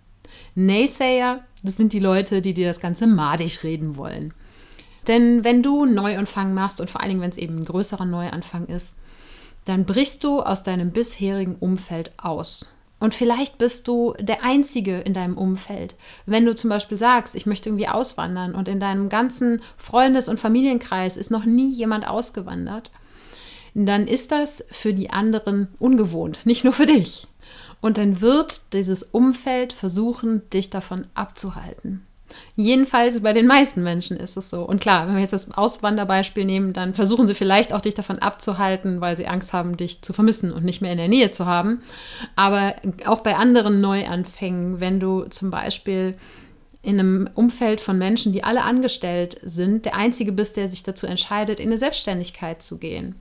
Naysayer, 0.54 1.40
das 1.62 1.76
sind 1.76 1.92
die 1.92 1.98
Leute, 1.98 2.40
die 2.40 2.54
dir 2.54 2.68
das 2.68 2.80
Ganze 2.80 3.06
madig 3.06 3.64
reden 3.64 3.96
wollen. 3.96 4.32
Denn 5.08 5.44
wenn 5.44 5.62
du 5.62 5.82
einen 5.82 5.94
Neuanfang 5.94 6.54
machst 6.54 6.80
und 6.80 6.90
vor 6.90 7.00
allen 7.00 7.10
Dingen, 7.10 7.20
wenn 7.22 7.30
es 7.30 7.38
eben 7.38 7.58
ein 7.58 7.64
größerer 7.64 8.04
Neuanfang 8.04 8.66
ist, 8.66 8.94
dann 9.64 9.84
brichst 9.84 10.24
du 10.24 10.40
aus 10.40 10.62
deinem 10.62 10.92
bisherigen 10.92 11.56
Umfeld 11.56 12.12
aus. 12.18 12.74
Und 13.02 13.16
vielleicht 13.16 13.58
bist 13.58 13.88
du 13.88 14.14
der 14.20 14.44
Einzige 14.44 15.00
in 15.00 15.12
deinem 15.12 15.36
Umfeld. 15.36 15.96
Wenn 16.24 16.44
du 16.44 16.54
zum 16.54 16.70
Beispiel 16.70 16.98
sagst, 16.98 17.34
ich 17.34 17.46
möchte 17.46 17.68
irgendwie 17.68 17.88
auswandern 17.88 18.54
und 18.54 18.68
in 18.68 18.78
deinem 18.78 19.08
ganzen 19.08 19.60
Freundes- 19.76 20.28
und 20.28 20.38
Familienkreis 20.38 21.16
ist 21.16 21.32
noch 21.32 21.44
nie 21.44 21.68
jemand 21.68 22.06
ausgewandert, 22.06 22.92
dann 23.74 24.06
ist 24.06 24.30
das 24.30 24.64
für 24.70 24.94
die 24.94 25.10
anderen 25.10 25.68
ungewohnt, 25.80 26.44
nicht 26.44 26.62
nur 26.62 26.72
für 26.72 26.86
dich. 26.86 27.26
Und 27.80 27.98
dann 27.98 28.20
wird 28.20 28.72
dieses 28.72 29.02
Umfeld 29.02 29.72
versuchen, 29.72 30.48
dich 30.50 30.70
davon 30.70 31.06
abzuhalten. 31.14 32.06
Jedenfalls 32.56 33.20
bei 33.22 33.32
den 33.32 33.46
meisten 33.46 33.82
Menschen 33.82 34.16
ist 34.16 34.36
es 34.36 34.50
so. 34.50 34.62
Und 34.62 34.80
klar, 34.80 35.06
wenn 35.06 35.14
wir 35.14 35.22
jetzt 35.22 35.32
das 35.32 35.50
Auswanderbeispiel 35.52 36.44
nehmen, 36.44 36.72
dann 36.72 36.94
versuchen 36.94 37.26
sie 37.26 37.34
vielleicht 37.34 37.72
auch 37.72 37.80
dich 37.80 37.94
davon 37.94 38.18
abzuhalten, 38.18 39.00
weil 39.00 39.16
sie 39.16 39.26
Angst 39.26 39.52
haben, 39.52 39.76
dich 39.76 40.02
zu 40.02 40.12
vermissen 40.12 40.52
und 40.52 40.64
nicht 40.64 40.82
mehr 40.82 40.92
in 40.92 40.98
der 40.98 41.08
Nähe 41.08 41.30
zu 41.30 41.46
haben. 41.46 41.82
Aber 42.36 42.74
auch 43.06 43.20
bei 43.20 43.36
anderen 43.36 43.80
Neuanfängen, 43.80 44.80
wenn 44.80 45.00
du 45.00 45.24
zum 45.24 45.50
Beispiel 45.50 46.16
in 46.82 46.98
einem 46.98 47.30
Umfeld 47.34 47.80
von 47.80 47.96
Menschen, 47.96 48.32
die 48.32 48.42
alle 48.42 48.62
angestellt 48.62 49.40
sind, 49.44 49.84
der 49.84 49.94
Einzige 49.94 50.32
bist, 50.32 50.56
der 50.56 50.66
sich 50.66 50.82
dazu 50.82 51.06
entscheidet, 51.06 51.60
in 51.60 51.68
eine 51.68 51.78
Selbstständigkeit 51.78 52.60
zu 52.60 52.78
gehen. 52.78 53.14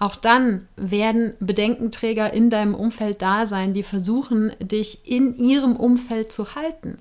Auch 0.00 0.16
dann 0.16 0.66
werden 0.76 1.34
Bedenkenträger 1.38 2.32
in 2.32 2.50
deinem 2.50 2.74
Umfeld 2.74 3.22
da 3.22 3.46
sein, 3.46 3.72
die 3.72 3.84
versuchen, 3.84 4.52
dich 4.60 5.08
in 5.08 5.36
ihrem 5.36 5.76
Umfeld 5.76 6.32
zu 6.32 6.56
halten. 6.56 6.98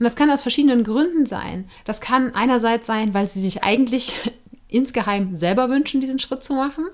Und 0.00 0.04
das 0.04 0.16
kann 0.16 0.30
aus 0.30 0.40
verschiedenen 0.40 0.82
Gründen 0.82 1.26
sein. 1.26 1.68
Das 1.84 2.00
kann 2.00 2.34
einerseits 2.34 2.86
sein, 2.86 3.12
weil 3.12 3.28
sie 3.28 3.40
sich 3.40 3.62
eigentlich 3.62 4.16
insgeheim 4.68 5.36
selber 5.36 5.68
wünschen, 5.68 6.00
diesen 6.00 6.18
Schritt 6.18 6.42
zu 6.42 6.54
machen. 6.54 6.86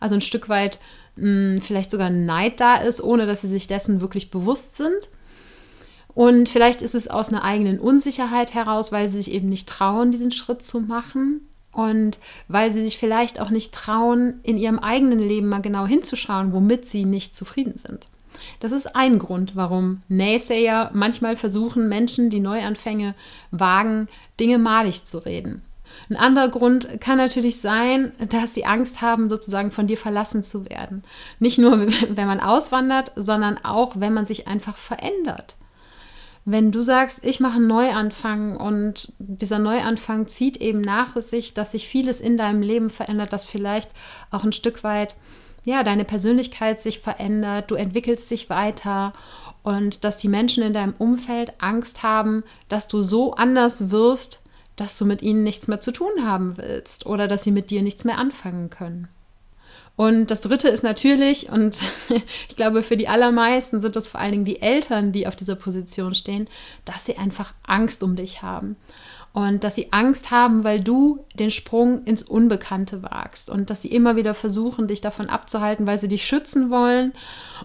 Also 0.00 0.14
ein 0.14 0.22
Stück 0.22 0.48
weit 0.48 0.80
mh, 1.16 1.56
hm, 1.56 1.60
vielleicht 1.60 1.90
sogar 1.90 2.08
Neid 2.08 2.60
da 2.60 2.76
ist, 2.76 3.02
ohne 3.02 3.26
dass 3.26 3.42
sie 3.42 3.48
sich 3.48 3.66
dessen 3.66 4.00
wirklich 4.00 4.30
bewusst 4.30 4.76
sind. 4.76 5.10
Und 6.14 6.48
vielleicht 6.48 6.80
ist 6.80 6.94
es 6.94 7.06
aus 7.06 7.28
einer 7.28 7.44
eigenen 7.44 7.78
Unsicherheit 7.78 8.54
heraus, 8.54 8.92
weil 8.92 9.08
sie 9.08 9.20
sich 9.20 9.32
eben 9.32 9.50
nicht 9.50 9.68
trauen, 9.68 10.10
diesen 10.10 10.32
Schritt 10.32 10.62
zu 10.62 10.80
machen. 10.80 11.46
Und 11.70 12.18
weil 12.48 12.70
sie 12.70 12.82
sich 12.82 12.96
vielleicht 12.96 13.40
auch 13.40 13.50
nicht 13.50 13.74
trauen, 13.74 14.40
in 14.42 14.56
ihrem 14.56 14.78
eigenen 14.78 15.18
Leben 15.18 15.50
mal 15.50 15.60
genau 15.60 15.86
hinzuschauen, 15.86 16.54
womit 16.54 16.86
sie 16.86 17.04
nicht 17.04 17.36
zufrieden 17.36 17.76
sind. 17.76 18.08
Das 18.60 18.72
ist 18.72 18.94
ein 18.94 19.18
Grund, 19.18 19.56
warum 19.56 20.00
Naysayer 20.08 20.90
manchmal 20.92 21.36
versuchen, 21.36 21.88
Menschen, 21.88 22.30
die 22.30 22.40
Neuanfänge 22.40 23.14
wagen, 23.50 24.08
Dinge 24.38 24.58
malig 24.58 25.04
zu 25.04 25.18
reden. 25.18 25.62
Ein 26.10 26.16
anderer 26.16 26.48
Grund 26.48 27.00
kann 27.00 27.18
natürlich 27.18 27.60
sein, 27.60 28.12
dass 28.28 28.54
sie 28.54 28.64
Angst 28.64 29.00
haben, 29.00 29.28
sozusagen 29.28 29.70
von 29.70 29.86
dir 29.86 29.96
verlassen 29.96 30.42
zu 30.42 30.68
werden. 30.68 31.02
Nicht 31.38 31.58
nur, 31.58 31.86
wenn 32.08 32.26
man 32.26 32.40
auswandert, 32.40 33.12
sondern 33.16 33.58
auch, 33.64 33.94
wenn 33.98 34.12
man 34.12 34.26
sich 34.26 34.48
einfach 34.48 34.76
verändert. 34.76 35.56
Wenn 36.46 36.72
du 36.72 36.82
sagst, 36.82 37.24
ich 37.24 37.40
mache 37.40 37.56
einen 37.56 37.68
Neuanfang 37.68 38.56
und 38.56 39.14
dieser 39.18 39.58
Neuanfang 39.58 40.26
zieht 40.26 40.58
eben 40.58 40.82
nach 40.82 41.18
sich, 41.18 41.54
dass 41.54 41.70
sich 41.70 41.88
vieles 41.88 42.20
in 42.20 42.36
deinem 42.36 42.60
Leben 42.60 42.90
verändert, 42.90 43.32
das 43.32 43.46
vielleicht 43.46 43.90
auch 44.30 44.44
ein 44.44 44.52
Stück 44.52 44.84
weit 44.84 45.16
ja, 45.64 45.82
deine 45.82 46.04
Persönlichkeit 46.04 46.80
sich 46.80 47.00
verändert, 47.00 47.70
du 47.70 47.74
entwickelst 47.74 48.30
dich 48.30 48.50
weiter 48.50 49.12
und 49.62 50.04
dass 50.04 50.18
die 50.18 50.28
Menschen 50.28 50.62
in 50.62 50.74
deinem 50.74 50.94
Umfeld 50.98 51.54
Angst 51.58 52.02
haben, 52.02 52.44
dass 52.68 52.86
du 52.86 53.02
so 53.02 53.34
anders 53.34 53.90
wirst, 53.90 54.42
dass 54.76 54.98
du 54.98 55.06
mit 55.06 55.22
ihnen 55.22 55.42
nichts 55.42 55.68
mehr 55.68 55.80
zu 55.80 55.92
tun 55.92 56.26
haben 56.26 56.56
willst 56.58 57.06
oder 57.06 57.28
dass 57.28 57.44
sie 57.44 57.50
mit 57.50 57.70
dir 57.70 57.82
nichts 57.82 58.04
mehr 58.04 58.18
anfangen 58.18 58.70
können. 58.70 59.08
Und 59.96 60.30
das 60.32 60.40
Dritte 60.40 60.68
ist 60.68 60.82
natürlich, 60.82 61.50
und 61.50 61.80
ich 62.48 62.56
glaube, 62.56 62.82
für 62.82 62.96
die 62.96 63.08
allermeisten 63.08 63.80
sind 63.80 63.96
das 63.96 64.08
vor 64.08 64.20
allen 64.20 64.32
Dingen 64.32 64.44
die 64.44 64.60
Eltern, 64.60 65.12
die 65.12 65.26
auf 65.26 65.36
dieser 65.36 65.54
Position 65.54 66.14
stehen, 66.14 66.48
dass 66.84 67.06
sie 67.06 67.16
einfach 67.16 67.54
Angst 67.62 68.02
um 68.02 68.16
dich 68.16 68.42
haben 68.42 68.76
und 69.34 69.64
dass 69.64 69.74
sie 69.74 69.92
Angst 69.92 70.30
haben, 70.30 70.62
weil 70.62 70.80
du 70.80 71.24
den 71.34 71.50
Sprung 71.50 72.04
ins 72.04 72.22
Unbekannte 72.22 73.02
wagst. 73.02 73.50
Und 73.50 73.68
dass 73.68 73.82
sie 73.82 73.88
immer 73.88 74.14
wieder 74.14 74.32
versuchen, 74.32 74.86
dich 74.86 75.00
davon 75.00 75.28
abzuhalten, 75.28 75.88
weil 75.88 75.98
sie 75.98 76.06
dich 76.06 76.24
schützen 76.24 76.70
wollen. 76.70 77.12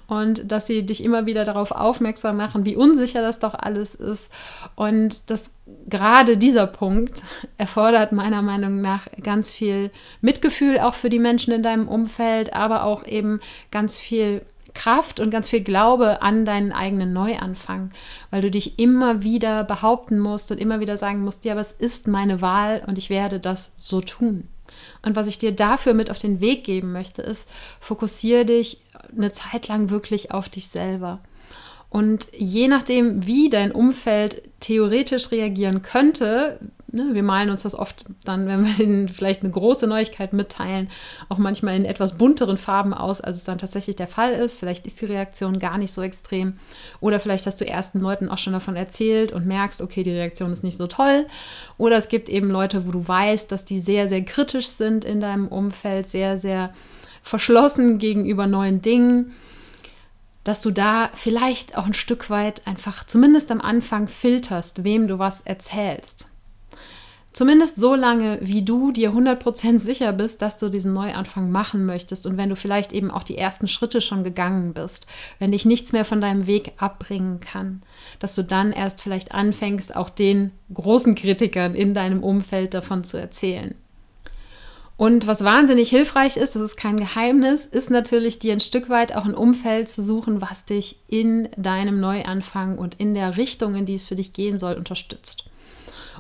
Und 0.07 0.51
dass 0.51 0.65
sie 0.65 0.83
dich 0.83 1.03
immer 1.03 1.27
wieder 1.27 1.45
darauf 1.45 1.69
aufmerksam 1.69 2.37
machen, 2.37 2.65
wie 2.65 2.75
unsicher 2.75 3.21
das 3.21 3.37
doch 3.37 3.53
alles 3.53 3.93
ist. 3.93 4.31
Und 4.75 5.29
dass 5.29 5.51
gerade 5.87 6.37
dieser 6.37 6.65
Punkt 6.65 7.21
erfordert 7.59 8.13
meiner 8.13 8.41
Meinung 8.41 8.81
nach 8.81 9.07
ganz 9.21 9.51
viel 9.51 9.91
Mitgefühl 10.21 10.79
auch 10.79 10.95
für 10.95 11.11
die 11.11 11.19
Menschen 11.19 11.53
in 11.53 11.61
deinem 11.61 11.87
Umfeld, 11.87 12.51
aber 12.51 12.83
auch 12.83 13.05
eben 13.05 13.41
ganz 13.69 13.99
viel 13.99 14.41
Kraft 14.79 15.19
und 15.19 15.29
ganz 15.29 15.49
viel 15.49 15.61
Glaube 15.61 16.21
an 16.21 16.45
deinen 16.45 16.71
eigenen 16.71 17.11
Neuanfang, 17.11 17.91
weil 18.31 18.41
du 18.41 18.49
dich 18.49 18.79
immer 18.79 19.23
wieder 19.23 19.65
behaupten 19.65 20.19
musst 20.19 20.51
und 20.51 20.57
immer 20.57 20.79
wieder 20.79 20.95
sagen 20.95 21.21
musst, 21.21 21.43
ja, 21.43 21.51
aber 21.51 21.61
es 21.61 21.73
ist 21.73 22.07
meine 22.07 22.41
Wahl 22.41 22.81
und 22.87 22.97
ich 22.97 23.09
werde 23.09 23.41
das 23.41 23.73
so 23.75 23.99
tun. 23.99 24.47
Und 25.01 25.17
was 25.17 25.27
ich 25.27 25.37
dir 25.37 25.51
dafür 25.51 25.93
mit 25.93 26.09
auf 26.09 26.17
den 26.17 26.39
Weg 26.39 26.63
geben 26.63 26.93
möchte, 26.93 27.21
ist, 27.21 27.49
fokussiere 27.81 28.45
dich 28.45 28.81
eine 29.15 29.33
Zeit 29.33 29.67
lang 29.67 29.89
wirklich 29.89 30.31
auf 30.31 30.47
dich 30.47 30.69
selber. 30.69 31.19
Und 31.89 32.27
je 32.37 32.69
nachdem, 32.69 33.25
wie 33.25 33.49
dein 33.49 33.73
Umfeld 33.73 34.43
theoretisch 34.61 35.31
reagieren 35.31 35.81
könnte, 35.81 36.59
ne, 36.91 37.09
wir 37.13 37.23
malen 37.23 37.49
uns 37.49 37.63
das 37.63 37.75
oft 37.75 38.05
dann, 38.23 38.47
wenn 38.47 38.65
wir 38.65 38.79
ihnen 38.83 39.09
vielleicht 39.09 39.43
eine 39.43 39.51
große 39.51 39.87
Neuigkeit 39.87 40.33
mitteilen, 40.33 40.89
auch 41.29 41.37
manchmal 41.37 41.75
in 41.75 41.85
etwas 41.85 42.17
bunteren 42.17 42.57
Farben 42.57 42.93
aus, 42.93 43.21
als 43.21 43.39
es 43.39 43.43
dann 43.43 43.57
tatsächlich 43.57 43.95
der 43.95 44.07
Fall 44.07 44.33
ist. 44.33 44.57
Vielleicht 44.57 44.85
ist 44.85 45.01
die 45.01 45.05
Reaktion 45.05 45.59
gar 45.59 45.77
nicht 45.77 45.91
so 45.91 46.01
extrem. 46.01 46.53
Oder 46.99 47.19
vielleicht 47.19 47.45
hast 47.45 47.61
du 47.61 47.67
ersten 47.67 47.99
Leuten 47.99 48.29
auch 48.29 48.37
schon 48.37 48.53
davon 48.53 48.75
erzählt 48.75 49.31
und 49.31 49.45
merkst, 49.45 49.81
okay, 49.81 50.03
die 50.03 50.11
Reaktion 50.11 50.51
ist 50.51 50.63
nicht 50.63 50.77
so 50.77 50.87
toll. 50.87 51.27
Oder 51.77 51.97
es 51.97 52.07
gibt 52.07 52.29
eben 52.29 52.49
Leute, 52.49 52.87
wo 52.87 52.91
du 52.91 53.07
weißt, 53.07 53.51
dass 53.51 53.65
die 53.65 53.79
sehr, 53.79 54.07
sehr 54.07 54.23
kritisch 54.23 54.67
sind 54.67 55.05
in 55.05 55.21
deinem 55.21 55.47
Umfeld, 55.47 56.07
sehr, 56.07 56.37
sehr 56.37 56.73
verschlossen 57.23 57.99
gegenüber 57.99 58.47
neuen 58.47 58.81
Dingen 58.81 59.33
dass 60.45 60.61
du 60.61 60.71
da 60.71 61.11
vielleicht 61.13 61.77
auch 61.77 61.85
ein 61.85 61.93
Stück 61.93 62.29
weit 62.29 62.65
einfach 62.65 63.05
zumindest 63.05 63.51
am 63.51 63.61
Anfang 63.61 64.07
filterst, 64.07 64.83
wem 64.83 65.07
du 65.07 65.19
was 65.19 65.41
erzählst. 65.41 66.28
Zumindest 67.31 67.75
so 67.75 67.93
lange, 67.93 68.39
wie 68.41 68.63
du 68.63 68.91
dir 68.91 69.11
100% 69.11 69.79
sicher 69.79 70.13
bist, 70.13 70.41
dass 70.41 70.57
du 70.57 70.69
diesen 70.69 70.93
Neuanfang 70.93 71.51
machen 71.51 71.85
möchtest 71.85 72.25
und 72.25 72.37
wenn 72.37 72.49
du 72.49 72.55
vielleicht 72.55 72.91
eben 72.91 73.11
auch 73.11 73.23
die 73.23 73.37
ersten 73.37 73.67
Schritte 73.67 74.01
schon 74.01 74.23
gegangen 74.23 74.73
bist, 74.73 75.05
wenn 75.37 75.51
dich 75.51 75.63
nichts 75.63 75.93
mehr 75.93 76.05
von 76.05 76.21
deinem 76.21 76.47
Weg 76.47 76.73
abbringen 76.77 77.39
kann, 77.39 77.83
dass 78.19 78.33
du 78.33 78.43
dann 78.43 78.71
erst 78.71 79.01
vielleicht 79.01 79.31
anfängst, 79.31 79.95
auch 79.95 80.09
den 80.09 80.51
großen 80.73 81.13
Kritikern 81.13 81.75
in 81.75 81.93
deinem 81.93 82.23
Umfeld 82.23 82.73
davon 82.73 83.03
zu 83.03 83.17
erzählen. 83.17 83.75
Und 84.97 85.27
was 85.27 85.45
wahnsinnig 85.45 85.89
hilfreich 85.89 86.35
ist, 86.35 86.55
das 86.55 86.61
ist 86.61 86.75
kein 86.75 86.97
Geheimnis, 86.97 87.65
ist 87.65 87.89
natürlich 87.89 88.39
dir 88.39 88.51
ein 88.51 88.59
Stück 88.59 88.89
weit 88.89 89.15
auch 89.15 89.23
ein 89.23 89.33
Umfeld 89.33 89.87
zu 89.87 90.03
suchen, 90.03 90.41
was 90.41 90.65
dich 90.65 90.97
in 91.07 91.47
deinem 91.55 92.01
Neuanfang 92.01 92.77
und 92.77 92.95
in 92.95 93.13
der 93.13 93.37
Richtung, 93.37 93.75
in 93.75 93.85
die 93.85 93.93
es 93.93 94.05
für 94.05 94.15
dich 94.15 94.33
gehen 94.33 94.59
soll, 94.59 94.73
unterstützt. 94.73 95.45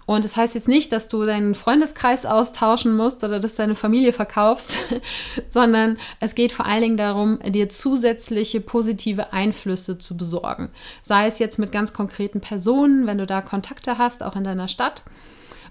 Und 0.09 0.23
das 0.23 0.35
heißt 0.35 0.55
jetzt 0.55 0.67
nicht, 0.67 0.91
dass 0.91 1.07
du 1.07 1.23
deinen 1.23 1.53
Freundeskreis 1.53 2.25
austauschen 2.25 2.97
musst 2.97 3.23
oder 3.23 3.39
dass 3.39 3.53
deine 3.53 3.75
Familie 3.75 4.11
verkaufst, 4.11 4.79
sondern 5.49 5.99
es 6.19 6.33
geht 6.33 6.51
vor 6.51 6.65
allen 6.65 6.81
Dingen 6.81 6.97
darum, 6.97 7.37
dir 7.45 7.69
zusätzliche 7.69 8.59
positive 8.59 9.33
Einflüsse 9.33 9.99
zu 9.99 10.17
besorgen. 10.17 10.71
Sei 11.03 11.27
es 11.27 11.37
jetzt 11.37 11.59
mit 11.59 11.71
ganz 11.71 11.93
konkreten 11.93 12.41
Personen, 12.41 13.05
wenn 13.05 13.19
du 13.19 13.27
da 13.27 13.43
Kontakte 13.43 13.99
hast, 13.99 14.23
auch 14.23 14.35
in 14.35 14.43
deiner 14.43 14.67
Stadt 14.67 15.03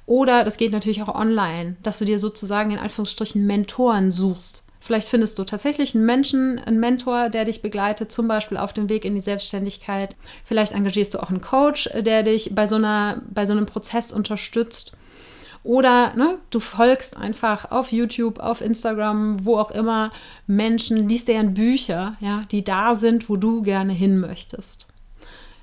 oder 0.07 0.45
das 0.45 0.57
geht 0.57 0.71
natürlich 0.71 1.03
auch 1.03 1.17
online, 1.17 1.75
dass 1.83 1.99
du 1.99 2.05
dir 2.05 2.21
sozusagen 2.21 2.71
in 2.71 2.79
Anführungsstrichen 2.79 3.45
Mentoren 3.45 4.13
suchst. 4.13 4.63
Vielleicht 4.81 5.09
findest 5.09 5.39
du 5.39 5.45
tatsächlich 5.45 5.95
einen 5.95 6.07
Menschen, 6.07 6.59
einen 6.59 6.81
Mentor, 6.81 7.29
der 7.29 7.45
dich 7.45 7.63
begleitet, 7.63 8.13
zum 8.13 8.29
Beispiel 8.29 8.57
auf 8.57 8.73
dem 8.73 8.89
Weg 8.89 9.05
in 9.05 9.15
die 9.15 9.21
Selbstständigkeit. 9.21 10.17
Vielleicht 10.45 10.73
engagierst 10.73 11.15
du 11.15 11.23
auch 11.23 11.31
einen 11.31 11.41
Coach, 11.41 11.91
der 11.95 12.23
dich 12.23 12.55
bei 12.55 12.67
so, 12.67 12.77
einer, 12.77 13.23
bei 13.29 13.45
so 13.45 13.53
einem 13.53 13.67
Prozess 13.67 14.13
unterstützt. 14.13 14.93
Oder 15.65 16.15
ne, 16.15 16.39
du 16.51 16.61
folgst 16.61 17.17
einfach 17.17 17.71
auf 17.71 17.93
YouTube, 17.93 18.39
auf 18.39 18.61
Instagram, 18.61 19.45
wo 19.45 19.59
auch 19.59 19.71
immer 19.71 20.13
Menschen, 20.47 21.09
liest 21.09 21.29
deren 21.29 21.55
Bücher, 21.55 22.17
ja, 22.21 22.43
die 22.51 22.65
da 22.65 22.95
sind, 22.95 23.29
wo 23.29 23.37
du 23.37 23.63
gerne 23.63 23.93
hin 23.93 24.19
möchtest. 24.21 24.87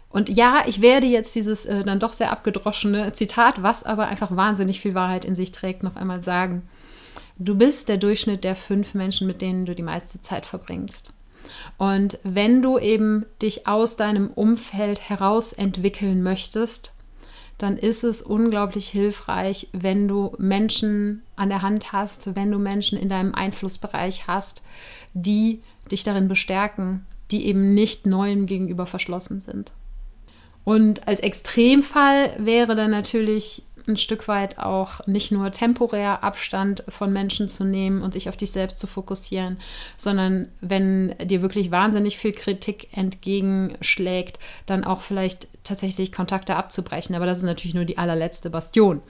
Und 0.10 0.30
ja, 0.30 0.64
ich 0.66 0.82
werde 0.82 1.08
jetzt 1.08 1.36
dieses 1.36 1.66
äh, 1.66 1.84
dann 1.84 2.00
doch 2.00 2.14
sehr 2.14 2.32
abgedroschene 2.32 3.14
Zitat, 3.14 3.64
was 3.64 3.84
aber 3.84 4.08
einfach 4.08 4.36
wahnsinnig 4.36 4.80
viel 4.80 4.94
Wahrheit 4.94 5.26
in 5.26 5.36
sich 5.36 5.52
trägt, 5.52 5.84
noch 5.84 5.96
einmal 5.96 6.22
sagen. 6.22 6.62
Du 7.38 7.56
bist 7.56 7.90
der 7.90 7.98
Durchschnitt 7.98 8.44
der 8.44 8.56
fünf 8.56 8.94
Menschen, 8.94 9.28
mit 9.28 9.42
denen 9.42 9.66
du 9.66 9.76
die 9.76 9.84
meiste 9.84 10.22
Zeit 10.22 10.46
verbringst. 10.46 11.14
Und 11.78 12.18
wenn 12.24 12.62
du 12.62 12.80
eben 12.80 13.26
dich 13.42 13.68
aus 13.68 13.98
deinem 13.98 14.32
Umfeld 14.32 15.10
heraus 15.10 15.52
entwickeln 15.54 16.24
möchtest, 16.24 16.94
dann 17.58 17.78
ist 17.78 18.04
es 18.04 18.22
unglaublich 18.22 18.88
hilfreich, 18.88 19.70
wenn 19.72 20.08
du 20.08 20.36
Menschen 20.38 21.24
an 21.36 21.50
der 21.50 21.62
Hand 21.62 21.92
hast, 21.94 22.36
wenn 22.36 22.52
du 22.52 22.58
Menschen 22.58 22.98
in 22.98 23.10
deinem 23.10 23.34
Einflussbereich 23.34 24.28
hast, 24.28 24.64
die 25.14 25.62
dich 25.92 26.04
darin 26.04 26.28
bestärken, 26.28 27.06
die 27.32 27.46
eben 27.46 27.74
nicht 27.74 28.06
neuem 28.06 28.46
gegenüber 28.46 28.86
verschlossen 28.86 29.42
sind. 29.42 29.74
Und 30.64 31.08
als 31.08 31.20
Extremfall 31.20 32.36
wäre 32.40 32.76
dann 32.76 32.92
natürlich 32.92 33.64
ein 33.88 33.98
Stück 33.98 34.28
weit 34.28 34.60
auch 34.60 35.06
nicht 35.08 35.32
nur 35.32 35.52
temporär 35.52 36.24
Abstand 36.24 36.84
von 36.90 37.12
Menschen 37.12 37.50
zu 37.50 37.64
nehmen 37.64 38.02
und 38.02 38.14
sich 38.14 38.30
auf 38.30 38.38
dich 38.38 38.52
selbst 38.52 38.80
zu 38.80 38.88
fokussieren, 38.88 39.58
sondern 39.98 40.48
wenn 40.62 41.16
dir 41.24 41.42
wirklich 41.42 41.72
wahnsinnig 41.72 42.18
viel 42.18 42.34
Kritik 42.34 42.96
entgegenschlägt, 42.96 44.40
dann 44.66 44.84
auch 44.84 45.02
vielleicht 45.02 45.48
tatsächlich 45.66 46.12
Kontakte 46.12 46.56
abzubrechen. 46.56 47.16
Aber 47.16 47.26
das 47.26 47.40
ist 47.40 47.44
natürlich 47.44 47.76
nur 47.76 47.86
die 47.86 47.98
allerletzte 47.98 48.50
Bastion. 48.50 49.02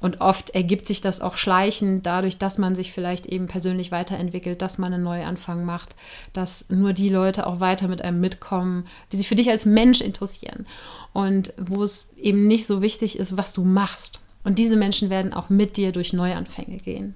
Und 0.00 0.20
oft 0.20 0.50
ergibt 0.50 0.86
sich 0.86 1.00
das 1.00 1.20
auch 1.20 1.36
schleichend 1.36 2.06
dadurch, 2.06 2.38
dass 2.38 2.58
man 2.58 2.74
sich 2.74 2.92
vielleicht 2.92 3.26
eben 3.26 3.46
persönlich 3.46 3.92
weiterentwickelt, 3.92 4.62
dass 4.62 4.78
man 4.78 4.92
einen 4.92 5.04
Neuanfang 5.04 5.64
macht, 5.64 5.94
dass 6.32 6.68
nur 6.70 6.92
die 6.92 7.08
Leute 7.08 7.46
auch 7.46 7.60
weiter 7.60 7.86
mit 7.86 8.02
einem 8.02 8.20
mitkommen, 8.20 8.86
die 9.12 9.16
sich 9.16 9.28
für 9.28 9.34
dich 9.34 9.50
als 9.50 9.66
Mensch 9.66 10.00
interessieren 10.00 10.66
und 11.12 11.52
wo 11.56 11.82
es 11.82 12.12
eben 12.16 12.46
nicht 12.46 12.66
so 12.66 12.82
wichtig 12.82 13.18
ist, 13.18 13.36
was 13.36 13.52
du 13.52 13.64
machst. 13.64 14.24
Und 14.42 14.58
diese 14.58 14.76
Menschen 14.76 15.10
werden 15.10 15.34
auch 15.34 15.50
mit 15.50 15.76
dir 15.76 15.92
durch 15.92 16.12
Neuanfänge 16.12 16.78
gehen. 16.78 17.14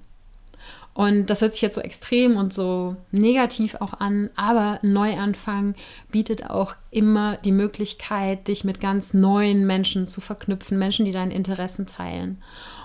Und 0.95 1.29
das 1.29 1.41
hört 1.41 1.53
sich 1.53 1.61
jetzt 1.61 1.75
so 1.75 1.81
extrem 1.81 2.37
und 2.37 2.53
so 2.53 2.95
negativ 3.11 3.75
auch 3.75 3.93
an, 3.99 4.29
aber 4.37 4.79
Neuanfang 4.81 5.75
bietet 6.09 6.49
auch 6.49 6.73
immer 6.89 7.35
die 7.35 7.51
Möglichkeit, 7.51 8.47
dich 8.47 8.63
mit 8.63 8.79
ganz 8.79 9.13
neuen 9.13 9.67
Menschen 9.67 10.07
zu 10.07 10.21
verknüpfen, 10.21 10.79
Menschen, 10.79 11.03
die 11.03 11.11
deine 11.11 11.33
Interessen 11.33 11.85
teilen. 11.85 12.41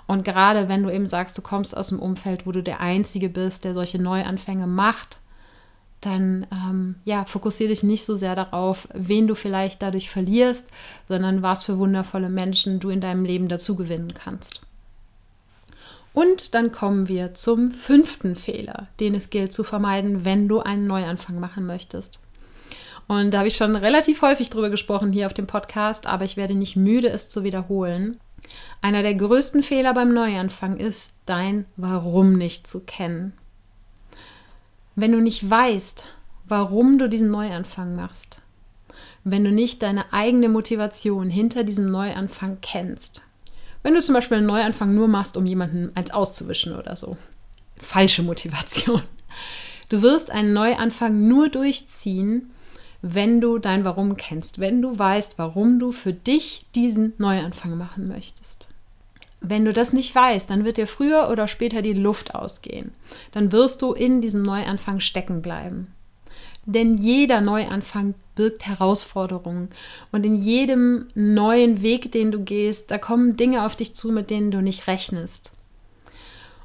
Und 0.09 0.25
gerade 0.25 0.69
wenn 0.69 0.83
du 0.83 0.93
eben 0.93 1.07
sagst, 1.07 1.39
du 1.39 1.43
kommst 1.43 1.77
aus 1.77 1.93
einem 1.93 2.03
Umfeld, 2.03 2.47
wo 2.47 2.51
du 2.51 2.65
der 2.65 2.81
Einzige 2.81 3.29
bist, 3.29 3.63
der 3.63 3.75
solche 3.75 4.03
Neuanfänge 4.03 4.67
macht, 4.67 5.19
dann 6.01 6.49
ähm, 6.51 6.97
ja, 7.05 7.25
fokussiere 7.27 7.69
dich 7.69 7.85
nicht 7.85 8.05
so 8.05 8.17
sehr 8.17 8.35
darauf, 8.35 8.89
wen 8.93 9.29
du 9.29 9.37
vielleicht 9.37 9.83
dadurch 9.83 10.11
verlierst, 10.11 10.67
sondern 11.07 11.43
was 11.43 11.63
für 11.63 11.79
wundervolle 11.79 12.29
Menschen 12.29 12.81
du 12.81 12.91
in 12.91 13.01
deinem 13.01 13.25
Leben 13.25 13.49
dazu 13.49 13.77
gewinnen 13.77 14.15
kannst. 14.15 14.63
Und 16.13 16.55
dann 16.55 16.73
kommen 16.73 17.09
wir 17.09 17.35
zum 17.35 17.71
fünften 17.71 18.35
Fehler, 18.35 18.89
den 18.99 19.15
es 19.15 19.31
gilt 19.31 19.53
zu 19.53 19.63
vermeiden, 19.63 20.25
wenn 20.25 20.49
du 20.49 20.61
einen 20.61 20.87
Neuanfang 20.87 21.39
machen 21.39 21.67
möchtest. 21.67 22.21
Und 23.07 23.33
da 23.33 23.39
habe 23.39 23.49
ich 23.49 23.57
schon 23.57 23.75
relativ 23.77 24.23
häufig 24.23 24.51
drüber 24.51 24.71
gesprochen 24.71 25.13
hier 25.13 25.27
auf 25.27 25.35
dem 25.35 25.47
Podcast, 25.47 26.07
aber 26.07 26.25
ich 26.25 26.37
werde 26.37 26.55
nicht 26.55 26.77
müde, 26.77 27.09
es 27.09 27.29
zu 27.29 27.43
wiederholen. 27.43 28.19
Einer 28.83 29.03
der 29.03 29.15
größten 29.15 29.63
Fehler 29.63 29.95
beim 29.95 30.15
Neuanfang 30.15 30.77
ist, 30.77 31.13
dein 31.27 31.67
Warum 31.77 32.37
nicht 32.39 32.67
zu 32.67 32.81
kennen. 32.81 33.33
Wenn 34.95 35.13
du 35.13 35.21
nicht 35.21 35.49
weißt, 35.49 36.05
warum 36.47 36.99
du 36.99 37.09
diesen 37.09 37.31
Neuanfang 37.31 37.95
machst, 37.95 38.43
wenn 39.25 39.45
du 39.45 39.51
nicht 39.51 39.83
deine 39.83 40.13
eigene 40.13 40.49
Motivation 40.49 41.31
hinter 41.31 41.65
diesem 41.65 41.91
Neuanfang 41.91 42.59
kennst, 42.61 43.23
wenn 43.83 43.95
du 43.95 44.03
zum 44.03 44.15
Beispiel 44.15 44.39
einen 44.39 44.47
Neuanfang 44.47 44.95
nur 44.95 45.09
machst, 45.09 45.37
um 45.37 45.47
jemanden 45.47 45.91
eins 45.95 46.11
auszuwischen 46.11 46.77
oder 46.77 46.97
so, 46.97 47.17
falsche 47.77 48.23
Motivation. 48.23 49.03
Du 49.89 50.03
wirst 50.03 50.31
einen 50.31 50.53
Neuanfang 50.53 51.27
nur 51.27 51.49
durchziehen, 51.49 52.51
wenn 53.03 53.41
du 53.41 53.59
dein 53.59 53.85
Warum 53.85 54.17
kennst, 54.17 54.59
wenn 54.59 54.83
du 54.83 54.99
weißt, 54.99 55.39
warum 55.39 55.79
du 55.79 55.93
für 55.93 56.13
dich 56.13 56.67
diesen 56.75 57.15
Neuanfang 57.19 57.77
machen 57.77 58.07
möchtest. 58.07 58.71
Wenn 59.41 59.65
du 59.65 59.73
das 59.73 59.93
nicht 59.95 60.15
weißt, 60.15 60.51
dann 60.51 60.65
wird 60.65 60.77
dir 60.77 60.87
früher 60.87 61.31
oder 61.31 61.49
später 61.49 61.81
die 61.81 61.95
Luft 61.95 62.35
ausgehen. 62.35 62.93
Dann 63.33 63.53
wirst 63.53 63.81
du 63.81 63.93
in 63.93 64.21
diesem 64.21 64.43
Neuanfang 64.43 65.01
stecken 65.01 65.41
bleiben. 65.41 65.95
Denn 66.73 66.97
jeder 66.97 67.41
Neuanfang 67.41 68.15
birgt 68.37 68.65
Herausforderungen. 68.65 69.71
Und 70.13 70.25
in 70.25 70.37
jedem 70.37 71.09
neuen 71.17 71.83
Weg, 71.83 72.13
den 72.13 72.31
du 72.31 72.45
gehst, 72.45 72.93
da 72.93 72.99
kommen 72.99 73.37
Dinge 73.37 73.67
auf 73.67 73.75
dich 73.75 73.97
zu, 73.97 74.13
mit 74.13 74.31
denen 74.31 74.53
du 74.53 74.63
nicht 74.63 74.87
rechnest. 74.87 75.51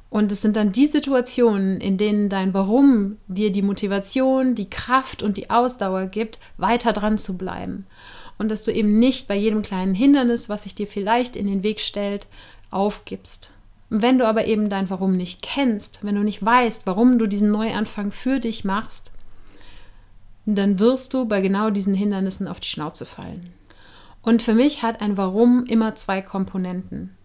Und 0.08 0.30
es 0.30 0.42
sind 0.42 0.54
dann 0.54 0.70
die 0.70 0.86
Situationen, 0.86 1.80
in 1.80 1.98
denen 1.98 2.28
dein 2.28 2.54
Warum 2.54 3.16
dir 3.26 3.50
die 3.50 3.62
Motivation, 3.62 4.54
die 4.54 4.70
Kraft 4.70 5.24
und 5.24 5.36
die 5.36 5.50
Ausdauer 5.50 6.06
gibt, 6.06 6.38
weiter 6.56 6.92
dran 6.92 7.18
zu 7.18 7.36
bleiben. 7.36 7.84
Und 8.38 8.48
dass 8.48 8.62
du 8.62 8.70
eben 8.70 9.00
nicht 9.00 9.26
bei 9.26 9.34
jedem 9.34 9.62
kleinen 9.62 9.96
Hindernis, 9.96 10.48
was 10.48 10.62
sich 10.62 10.76
dir 10.76 10.86
vielleicht 10.86 11.34
in 11.34 11.48
den 11.48 11.64
Weg 11.64 11.80
stellt, 11.80 12.28
aufgibst. 12.70 13.50
Wenn 13.90 14.18
du 14.18 14.26
aber 14.26 14.46
eben 14.46 14.70
dein 14.70 14.88
Warum 14.88 15.16
nicht 15.16 15.42
kennst, 15.42 15.98
wenn 16.02 16.14
du 16.14 16.22
nicht 16.22 16.44
weißt, 16.44 16.82
warum 16.84 17.18
du 17.18 17.26
diesen 17.26 17.50
Neuanfang 17.50 18.12
für 18.12 18.38
dich 18.38 18.64
machst, 18.64 19.10
dann 20.54 20.78
wirst 20.78 21.12
du 21.12 21.24
bei 21.24 21.40
genau 21.40 21.70
diesen 21.70 21.94
Hindernissen 21.94 22.46
auf 22.48 22.60
die 22.60 22.68
Schnauze 22.68 23.04
fallen. 23.04 23.52
Und 24.22 24.42
für 24.42 24.54
mich 24.54 24.82
hat 24.82 25.00
ein 25.00 25.16
Warum 25.16 25.66
immer 25.66 25.94
zwei 25.94 26.22
Komponenten. 26.22 27.16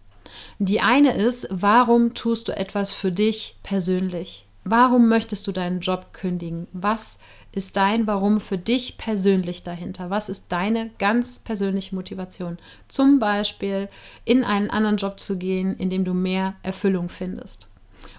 Die 0.58 0.80
eine 0.80 1.14
ist, 1.14 1.48
warum 1.50 2.14
tust 2.14 2.48
du 2.48 2.56
etwas 2.56 2.92
für 2.92 3.12
dich 3.12 3.56
persönlich? 3.62 4.46
Warum 4.64 5.08
möchtest 5.08 5.46
du 5.48 5.52
deinen 5.52 5.80
Job 5.80 6.12
kündigen? 6.12 6.68
Was 6.72 7.18
ist 7.50 7.76
dein 7.76 8.06
Warum 8.06 8.40
für 8.40 8.58
dich 8.58 8.96
persönlich 8.96 9.64
dahinter? 9.64 10.08
Was 10.08 10.28
ist 10.28 10.52
deine 10.52 10.90
ganz 10.98 11.40
persönliche 11.40 11.96
Motivation? 11.96 12.58
Zum 12.86 13.18
Beispiel 13.18 13.88
in 14.24 14.44
einen 14.44 14.70
anderen 14.70 14.98
Job 14.98 15.18
zu 15.18 15.36
gehen, 15.36 15.76
in 15.76 15.90
dem 15.90 16.04
du 16.04 16.14
mehr 16.14 16.54
Erfüllung 16.62 17.08
findest. 17.08 17.66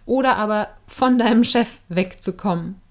Oder 0.06 0.36
aber 0.36 0.68
von 0.86 1.18
deinem 1.18 1.46
Chef 1.46 1.80
wegzukommen. 1.88 2.82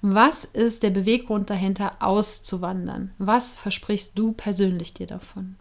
Was 0.00 0.44
ist 0.44 0.82
der 0.82 0.90
Beweggrund 0.90 1.50
dahinter, 1.50 1.92
auszuwandern? 2.00 3.12
Was 3.18 3.54
versprichst 3.56 4.18
du 4.18 4.32
persönlich 4.32 4.94
dir 4.94 5.06
davon? 5.06 5.56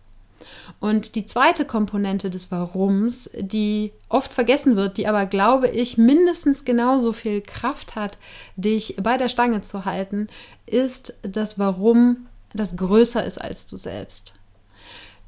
Und 0.79 1.15
die 1.15 1.25
zweite 1.25 1.65
Komponente 1.65 2.29
des 2.29 2.51
Warums, 2.51 3.29
die 3.37 3.91
oft 4.09 4.33
vergessen 4.33 4.75
wird, 4.75 4.97
die 4.97 5.07
aber, 5.07 5.25
glaube 5.25 5.67
ich, 5.67 5.97
mindestens 5.97 6.65
genauso 6.65 7.13
viel 7.13 7.41
Kraft 7.41 7.95
hat, 7.95 8.17
dich 8.55 8.95
bei 9.01 9.17
der 9.17 9.29
Stange 9.29 9.61
zu 9.61 9.85
halten, 9.85 10.27
ist 10.65 11.13
das 11.21 11.59
Warum, 11.59 12.27
das 12.53 12.75
größer 12.75 13.23
ist 13.23 13.37
als 13.37 13.65
du 13.65 13.77
selbst. 13.77 14.33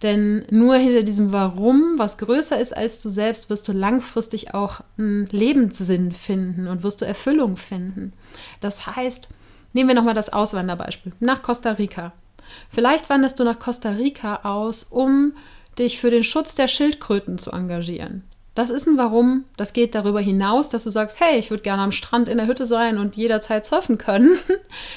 Denn 0.03 0.45
nur 0.51 0.75
hinter 0.75 1.03
diesem 1.03 1.31
Warum, 1.31 1.93
was 1.97 2.17
größer 2.17 2.59
ist 2.59 2.75
als 2.75 3.01
du 3.01 3.07
selbst, 3.07 3.49
wirst 3.49 3.69
du 3.69 3.71
langfristig 3.71 4.53
auch 4.53 4.81
einen 4.97 5.27
Lebenssinn 5.27 6.11
finden 6.11 6.67
und 6.67 6.83
wirst 6.83 7.01
du 7.01 7.05
Erfüllung 7.05 7.55
finden. 7.55 8.11
Das 8.59 8.85
heißt, 8.85 9.29
nehmen 9.71 9.87
wir 9.87 9.95
nochmal 9.95 10.13
das 10.13 10.31
Auswanderbeispiel 10.31 11.13
nach 11.21 11.41
Costa 11.41 11.71
Rica. 11.71 12.11
Vielleicht 12.69 13.09
wanderst 13.09 13.39
du 13.39 13.45
nach 13.45 13.59
Costa 13.59 13.91
Rica 13.91 14.41
aus, 14.43 14.83
um 14.83 15.33
dich 15.79 15.99
für 15.99 16.11
den 16.11 16.25
Schutz 16.25 16.53
der 16.53 16.67
Schildkröten 16.67 17.37
zu 17.37 17.51
engagieren. 17.51 18.23
Das 18.55 18.69
ist 18.69 18.87
ein 18.87 18.97
Warum. 18.97 19.45
Das 19.57 19.73
geht 19.73 19.95
darüber 19.95 20.21
hinaus, 20.21 20.69
dass 20.69 20.83
du 20.83 20.91
sagst, 20.91 21.19
hey, 21.19 21.39
ich 21.39 21.49
würde 21.49 21.63
gerne 21.63 21.81
am 21.81 21.91
Strand 21.91 22.29
in 22.29 22.37
der 22.37 22.45
Hütte 22.45 22.67
sein 22.67 22.99
und 22.99 23.15
jederzeit 23.15 23.65
surfen 23.65 23.97
können. 23.97 24.37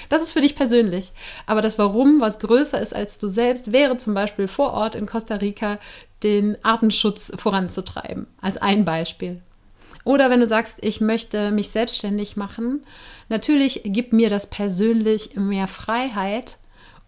Das 0.08 0.22
ist 0.22 0.32
für 0.32 0.40
dich 0.40 0.56
persönlich. 0.56 1.12
Aber 1.46 1.60
das 1.62 1.78
Warum, 1.78 2.20
was 2.20 2.38
größer 2.38 2.80
ist 2.80 2.94
als 2.94 3.18
du 3.18 3.28
selbst, 3.28 3.72
wäre 3.72 3.96
zum 3.96 4.14
Beispiel 4.14 4.46
vor 4.46 4.72
Ort 4.72 4.94
in 4.94 5.06
Costa 5.06 5.36
Rica 5.36 5.78
den 6.22 6.56
Artenschutz 6.64 7.32
voranzutreiben. 7.36 8.26
Als 8.40 8.56
ein 8.56 8.84
Beispiel. 8.84 9.42
Oder 10.04 10.30
wenn 10.30 10.40
du 10.40 10.46
sagst, 10.46 10.78
ich 10.82 11.00
möchte 11.00 11.50
mich 11.50 11.70
selbstständig 11.70 12.36
machen, 12.36 12.84
natürlich 13.28 13.82
gibt 13.84 14.12
mir 14.12 14.30
das 14.30 14.48
persönlich 14.48 15.34
mehr 15.34 15.66
Freiheit 15.66 16.56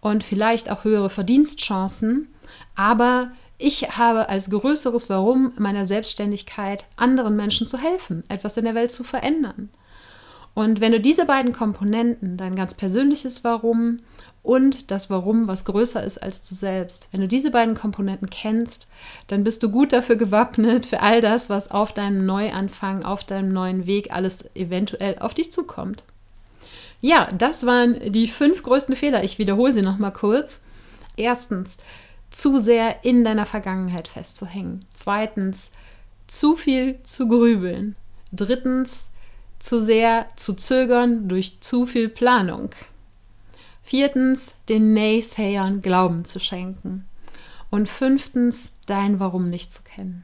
und 0.01 0.23
vielleicht 0.23 0.69
auch 0.69 0.83
höhere 0.83 1.09
Verdienstchancen, 1.09 2.27
aber 2.75 3.31
ich 3.59 3.97
habe 3.97 4.29
als 4.29 4.49
größeres 4.49 5.09
Warum 5.09 5.51
meiner 5.57 5.85
Selbstständigkeit, 5.85 6.85
anderen 6.95 7.35
Menschen 7.35 7.67
zu 7.67 7.77
helfen, 7.77 8.23
etwas 8.29 8.55
in 8.55 8.63
der 8.63 8.73
Welt 8.73 8.91
zu 8.91 9.03
verändern. 9.03 9.69
Und 10.53 10.79
wenn 10.79 10.93
du 10.93 10.99
diese 11.01 11.25
beiden 11.25 11.51
Komponenten, 11.51 12.37
dein 12.37 12.55
ganz 12.55 12.73
persönliches 12.73 13.43
Warum 13.43 13.97
und 14.43 14.91
das 14.91 15.09
Warum, 15.09 15.47
was 15.47 15.65
größer 15.65 16.01
ist 16.01 16.23
als 16.23 16.47
du 16.47 16.55
selbst, 16.55 17.09
wenn 17.11 17.19
du 17.19 17.27
diese 17.27 17.51
beiden 17.51 17.75
Komponenten 17.75 18.29
kennst, 18.29 18.87
dann 19.27 19.43
bist 19.43 19.61
du 19.61 19.69
gut 19.69 19.91
dafür 19.91 20.15
gewappnet 20.15 20.85
für 20.85 21.01
all 21.01 21.19
das, 21.19 21.49
was 21.49 21.69
auf 21.69 21.93
deinem 21.93 22.25
Neuanfang, 22.25 23.03
auf 23.03 23.25
deinem 23.25 23.51
neuen 23.51 23.85
Weg 23.85 24.13
alles 24.13 24.49
eventuell 24.55 25.19
auf 25.19 25.33
dich 25.33 25.51
zukommt. 25.51 26.05
Ja, 27.01 27.27
das 27.37 27.65
waren 27.65 28.11
die 28.11 28.27
fünf 28.27 28.63
größten 28.63 28.95
Fehler. 28.95 29.23
Ich 29.25 29.37
wiederhole 29.37 29.73
sie 29.73 29.81
nochmal 29.81 30.13
kurz. 30.13 30.61
Erstens, 31.17 31.77
zu 32.31 32.59
sehr 32.59 33.03
in 33.03 33.23
deiner 33.23 33.45
Vergangenheit 33.45 34.07
festzuhängen. 34.07 34.85
Zweitens, 34.93 35.71
zu 36.27 36.55
viel 36.55 37.01
zu 37.03 37.27
grübeln. 37.27 37.95
Drittens, 38.31 39.09
zu 39.57 39.81
sehr 39.83 40.27
zu 40.35 40.53
zögern 40.53 41.27
durch 41.27 41.59
zu 41.59 41.85
viel 41.85 42.07
Planung. 42.07 42.69
Viertens, 43.83 44.55
den 44.69 44.93
Naysayern 44.93 45.81
Glauben 45.81 46.25
zu 46.25 46.39
schenken. 46.39 47.05
Und 47.71 47.89
fünftens, 47.89 48.71
dein 48.85 49.19
Warum 49.19 49.49
nicht 49.49 49.73
zu 49.73 49.83
kennen. 49.83 50.23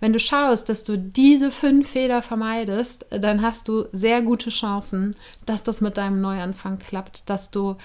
Wenn 0.00 0.12
du 0.12 0.18
schaust, 0.18 0.68
dass 0.68 0.84
du 0.84 0.98
diese 0.98 1.50
fünf 1.50 1.90
Fehler 1.90 2.22
vermeidest, 2.22 3.06
dann 3.10 3.42
hast 3.42 3.68
du 3.68 3.86
sehr 3.92 4.22
gute 4.22 4.50
Chancen, 4.50 5.16
dass 5.44 5.62
das 5.62 5.80
mit 5.80 5.96
deinem 5.96 6.20
Neuanfang 6.20 6.78
klappt, 6.78 7.28
dass 7.28 7.50
du 7.50 7.76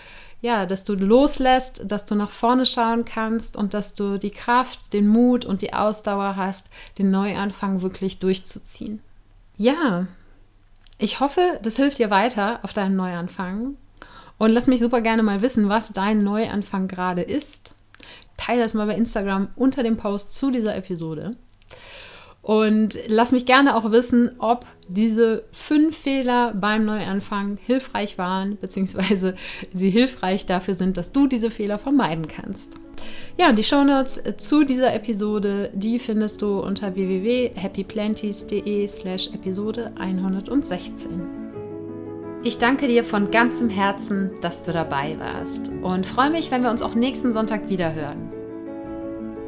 ja, 0.41 0.65
dass 0.65 0.83
du 0.83 0.93
loslässt, 0.95 1.83
dass 1.85 2.05
du 2.05 2.15
nach 2.15 2.31
vorne 2.31 2.65
schauen 2.65 3.05
kannst 3.05 3.55
und 3.55 3.73
dass 3.73 3.93
du 3.93 4.17
die 4.17 4.31
Kraft, 4.31 4.91
den 4.93 5.07
Mut 5.07 5.45
und 5.45 5.61
die 5.61 5.73
Ausdauer 5.73 6.35
hast, 6.35 6.69
den 6.97 7.11
Neuanfang 7.11 7.81
wirklich 7.81 8.17
durchzuziehen. 8.19 9.01
Ja, 9.55 10.07
ich 10.97 11.19
hoffe, 11.19 11.59
das 11.61 11.75
hilft 11.75 11.99
dir 11.99 12.09
weiter 12.09 12.59
auf 12.63 12.73
deinem 12.73 12.95
Neuanfang. 12.95 13.75
Und 14.39 14.49
lass 14.51 14.65
mich 14.65 14.79
super 14.79 15.01
gerne 15.01 15.21
mal 15.21 15.43
wissen, 15.43 15.69
was 15.69 15.93
dein 15.93 16.23
Neuanfang 16.23 16.87
gerade 16.87 17.21
ist. 17.21 17.75
Teile 18.37 18.63
das 18.63 18.73
mal 18.73 18.87
bei 18.87 18.95
Instagram 18.95 19.49
unter 19.55 19.83
dem 19.83 19.97
Post 19.97 20.33
zu 20.33 20.49
dieser 20.49 20.75
Episode. 20.75 21.35
Und 22.41 22.97
lass 23.07 23.31
mich 23.31 23.45
gerne 23.45 23.75
auch 23.75 23.91
wissen, 23.91 24.31
ob 24.39 24.65
diese 24.87 25.43
fünf 25.51 25.95
Fehler 25.95 26.53
beim 26.53 26.85
Neuanfang 26.85 27.57
hilfreich 27.63 28.17
waren, 28.17 28.57
beziehungsweise 28.59 29.35
sie 29.73 29.91
hilfreich 29.91 30.47
dafür 30.47 30.73
sind, 30.73 30.97
dass 30.97 31.11
du 31.11 31.27
diese 31.27 31.51
Fehler 31.51 31.77
vermeiden 31.77 32.27
kannst. 32.27 32.75
Ja, 33.37 33.49
und 33.49 33.57
die 33.57 33.63
Shownotes 33.63 34.23
zu 34.37 34.63
dieser 34.63 34.93
Episode, 34.93 35.71
die 35.73 35.99
findest 35.99 36.41
du 36.41 36.59
unter 36.59 36.95
www.happyplanties.de 36.95 38.87
slash 38.87 39.29
Episode 39.33 39.91
116. 39.97 41.41
Ich 42.43 42.57
danke 42.57 42.87
dir 42.87 43.03
von 43.03 43.29
ganzem 43.29 43.69
Herzen, 43.69 44.31
dass 44.41 44.63
du 44.63 44.73
dabei 44.73 45.15
warst 45.19 45.71
und 45.83 46.07
freue 46.07 46.31
mich, 46.31 46.49
wenn 46.49 46.63
wir 46.63 46.71
uns 46.71 46.81
auch 46.81 46.95
nächsten 46.95 47.33
Sonntag 47.33 47.69
wieder 47.69 47.93
hören. 47.93 48.40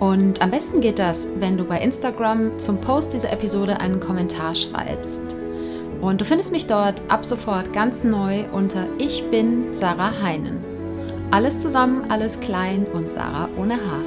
Und 0.00 0.42
am 0.42 0.50
besten 0.50 0.80
geht 0.80 0.98
das, 0.98 1.26
wenn 1.38 1.56
du 1.56 1.64
bei 1.64 1.80
Instagram 1.80 2.58
zum 2.58 2.80
Post 2.80 3.14
dieser 3.14 3.32
Episode 3.32 3.80
einen 3.80 4.00
Kommentar 4.00 4.54
schreibst. 4.54 5.22
Und 6.02 6.20
du 6.20 6.24
findest 6.26 6.52
mich 6.52 6.66
dort 6.66 7.00
ab 7.08 7.24
sofort 7.24 7.72
ganz 7.72 8.04
neu 8.04 8.44
unter 8.52 8.88
Ich 8.98 9.24
bin 9.30 9.72
Sarah 9.72 10.20
Heinen. 10.20 10.62
Alles 11.30 11.58
zusammen, 11.60 12.10
alles 12.10 12.40
klein 12.40 12.86
und 12.92 13.10
Sarah 13.10 13.48
ohne 13.56 13.74
Haar. 13.74 14.02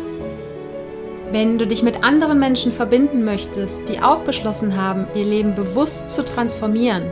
Wenn 1.32 1.58
du 1.58 1.68
dich 1.68 1.84
mit 1.84 2.04
anderen 2.04 2.40
Menschen 2.40 2.72
verbinden 2.72 3.24
möchtest, 3.24 3.90
die 3.90 4.00
auch 4.00 4.20
beschlossen 4.20 4.76
haben, 4.76 5.08
ihr 5.14 5.26
Leben 5.26 5.56
bewusst 5.56 6.10
zu 6.10 6.24
transformieren, 6.24 7.04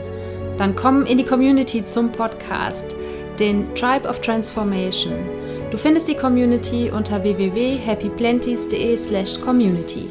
dann 0.57 0.75
komm 0.75 1.05
in 1.05 1.17
die 1.17 1.25
Community 1.25 1.83
zum 1.83 2.11
Podcast, 2.11 2.95
den 3.39 3.73
Tribe 3.75 4.07
of 4.07 4.21
Transformation. 4.21 5.36
Du 5.69 5.77
findest 5.77 6.07
die 6.07 6.15
Community 6.15 6.89
unter 6.89 7.23
www.happyplenties.de/community. 7.23 10.09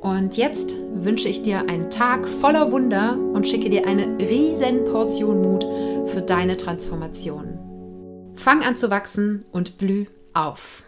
Und 0.00 0.36
jetzt 0.36 0.74
wünsche 0.92 1.28
ich 1.28 1.42
dir 1.42 1.68
einen 1.68 1.88
Tag 1.88 2.26
voller 2.26 2.72
Wunder 2.72 3.16
und 3.16 3.46
schicke 3.46 3.70
dir 3.70 3.86
eine 3.86 4.18
riesen 4.18 4.82
Portion 4.86 5.40
Mut 5.40 5.64
für 6.08 6.20
deine 6.20 6.56
Transformation. 6.56 8.32
Fang 8.34 8.64
an 8.64 8.76
zu 8.76 8.90
wachsen 8.90 9.44
und 9.52 9.78
blüh 9.78 10.06
auf. 10.34 10.82